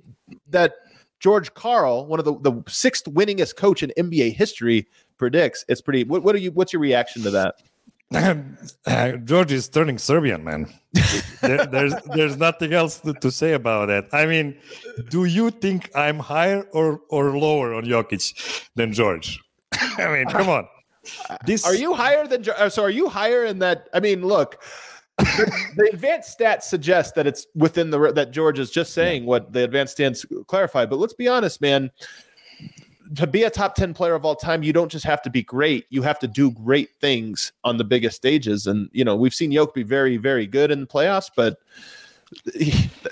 [0.49, 0.75] that
[1.19, 4.87] George Karl, one of the, the sixth winningest coach in NBA history,
[5.19, 5.65] predicts.
[5.69, 6.05] It's pretty.
[6.05, 6.53] What, what are you?
[6.53, 7.57] What's your reaction to that?
[9.25, 10.69] George is turning Serbian, man.
[11.43, 14.07] there, there's there's nothing else to, to, say about that.
[14.13, 14.57] I mean,
[15.11, 19.41] do you think I'm higher or or lower on Jokic than George?
[19.99, 20.69] I mean, come on.
[21.45, 22.83] This are you higher than uh, so?
[22.85, 23.89] Are you higher in that?
[23.93, 24.63] I mean, look.
[25.19, 29.29] the, the, advanced stats suggest that it's within the that George is just saying yeah.
[29.29, 30.85] what the advanced stats clarify.
[30.85, 31.91] But let's be honest, man
[33.15, 35.43] to be a top 10 player of all time, you don't just have to be
[35.43, 35.87] great.
[35.91, 38.67] You have to do great things on the biggest stages.
[38.67, 41.59] And, you know, we've seen Yoke be very, very good in the playoffs, but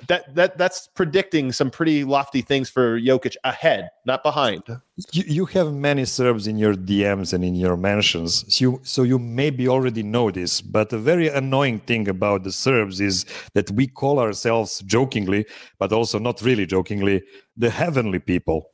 [0.08, 4.64] that that that's predicting some pretty lofty things for Jokic ahead, not behind.
[5.12, 9.02] You, you have many Serbs in your DMs and in your mentions, so you, so
[9.04, 10.60] you maybe already know this.
[10.60, 15.46] But a very annoying thing about the Serbs is that we call ourselves jokingly,
[15.78, 17.22] but also not really jokingly,
[17.56, 18.70] the heavenly people.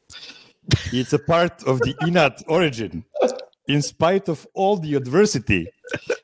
[0.92, 3.04] It's a part of the Inat origin.
[3.68, 5.68] In spite of all the adversity,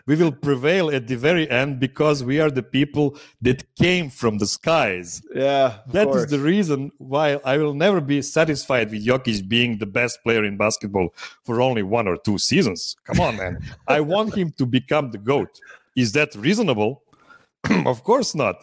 [0.07, 4.39] we will prevail at the very end because we are the people that came from
[4.39, 5.23] the skies.
[5.35, 5.79] Yeah.
[5.93, 6.25] that course.
[6.25, 10.45] is the reason why I will never be satisfied with Jokic being the best player
[10.45, 12.97] in basketball for only one or two seasons.
[13.05, 13.59] Come on, man.
[13.87, 15.61] I want him to become the GOAT.
[15.95, 17.03] Is that reasonable?
[17.87, 18.57] of course not.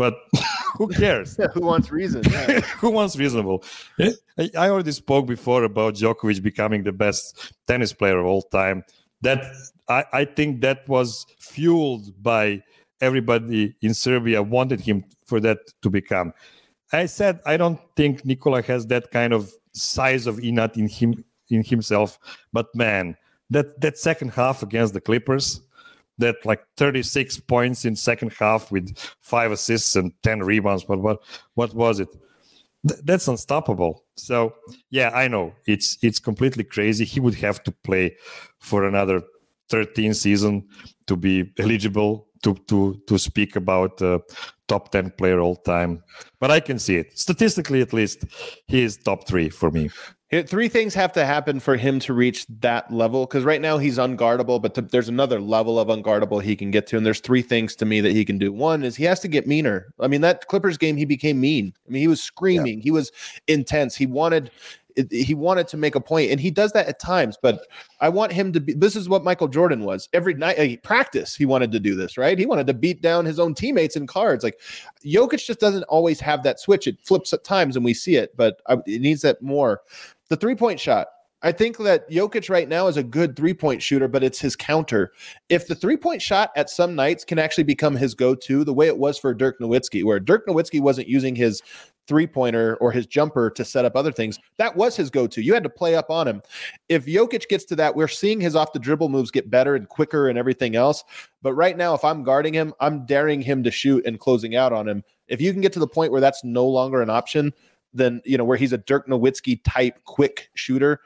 [0.00, 0.16] But
[0.78, 1.38] who cares?
[1.54, 2.22] who wants reason?
[2.24, 2.60] Yeah.
[2.80, 3.62] who wants reasonable?
[4.00, 8.82] I already spoke before about Djokovic becoming the best tennis player of all time.
[9.20, 9.44] That
[9.90, 12.62] I, I think that was fueled by
[13.02, 16.32] everybody in Serbia wanted him for that to become.
[16.94, 21.22] I said I don't think Nikola has that kind of size of inat in him
[21.50, 22.18] in himself,
[22.54, 23.16] but man,
[23.50, 25.60] that that second half against the Clippers,
[26.20, 30.84] that like 36 points in second half with five assists and 10 rebounds.
[30.84, 31.18] But what
[31.54, 32.08] what was it?
[32.86, 34.04] th- that's unstoppable.
[34.16, 34.54] So
[34.90, 37.04] yeah, I know it's it's completely crazy.
[37.04, 38.16] He would have to play
[38.58, 39.22] for another
[39.68, 40.68] 13 season
[41.06, 44.18] to be eligible to to to speak about uh,
[44.68, 46.02] top 10 player all time.
[46.38, 48.24] But I can see it statistically, at least.
[48.66, 49.90] He is top three for me.
[50.46, 53.98] Three things have to happen for him to reach that level because right now he's
[53.98, 56.96] unguardable, but there's another level of unguardable he can get to.
[56.96, 58.52] And there's three things to me that he can do.
[58.52, 59.92] One is he has to get meaner.
[59.98, 61.72] I mean, that Clippers game, he became mean.
[61.88, 62.84] I mean, he was screaming, yeah.
[62.84, 63.10] he was
[63.48, 63.96] intense.
[63.96, 64.52] He wanted
[65.10, 67.66] he wanted to make a point and he does that at times but
[68.00, 71.34] i want him to be this is what michael jordan was every night like, practice
[71.34, 74.06] he wanted to do this right he wanted to beat down his own teammates in
[74.06, 74.58] cards like
[75.04, 78.36] Jokic just doesn't always have that switch it flips at times and we see it
[78.36, 79.80] but uh, it needs that more
[80.30, 81.08] the three point shot.
[81.42, 84.56] I think that Jokic right now is a good three point shooter, but it's his
[84.56, 85.12] counter.
[85.48, 88.74] If the three point shot at some nights can actually become his go to, the
[88.74, 91.62] way it was for Dirk Nowitzki, where Dirk Nowitzki wasn't using his
[92.06, 95.42] three pointer or his jumper to set up other things, that was his go to.
[95.42, 96.42] You had to play up on him.
[96.88, 99.88] If Jokic gets to that, we're seeing his off the dribble moves get better and
[99.88, 101.04] quicker and everything else.
[101.40, 104.72] But right now, if I'm guarding him, I'm daring him to shoot and closing out
[104.72, 105.04] on him.
[105.28, 107.52] If you can get to the point where that's no longer an option,
[107.92, 111.00] than you know where he's a Dirk Nowitzki type quick shooter.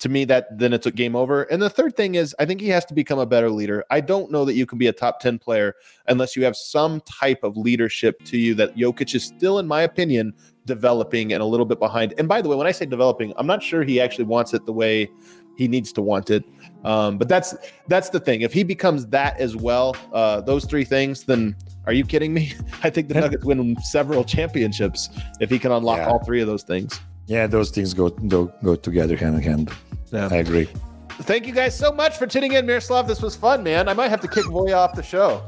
[0.00, 1.44] To me, that then it's a game over.
[1.44, 3.84] And the third thing is, I think he has to become a better leader.
[3.90, 5.74] I don't know that you can be a top ten player
[6.08, 8.56] unless you have some type of leadership to you.
[8.56, 12.12] That Jokic is still, in my opinion, developing and a little bit behind.
[12.18, 14.66] And by the way, when I say developing, I'm not sure he actually wants it
[14.66, 15.08] the way
[15.56, 16.42] he needs to want it.
[16.84, 17.54] Um, but that's
[17.86, 18.40] that's the thing.
[18.40, 21.54] If he becomes that as well, uh, those three things, then
[21.86, 22.52] are you kidding me?
[22.82, 25.08] I think the Nuggets win several championships
[25.40, 26.08] if he can unlock yeah.
[26.08, 27.00] all three of those things.
[27.26, 29.70] Yeah, those things go go, go together hand in hand.
[30.12, 30.28] Yeah.
[30.30, 30.68] I agree.
[31.22, 33.06] Thank you guys so much for tuning in, Miroslav.
[33.06, 33.88] This was fun, man.
[33.88, 35.46] I might have to kick Voya off the show.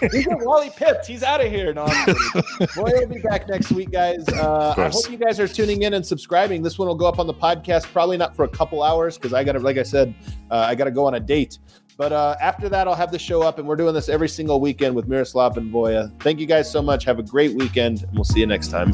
[0.10, 1.06] He's Wally Pipped.
[1.06, 1.74] He's out of here.
[1.74, 4.26] No, Voya will be back next week, guys.
[4.28, 6.62] Uh, I hope you guys are tuning in and subscribing.
[6.62, 9.34] This one will go up on the podcast, probably not for a couple hours because
[9.34, 10.14] I got to, like I said,
[10.50, 11.58] uh, I got to go on a date.
[11.96, 14.60] But uh, after that, I'll have the show up, and we're doing this every single
[14.60, 16.10] weekend with Miroslav and Voya.
[16.20, 17.04] Thank you guys so much.
[17.04, 18.92] Have a great weekend, and we'll see you next time.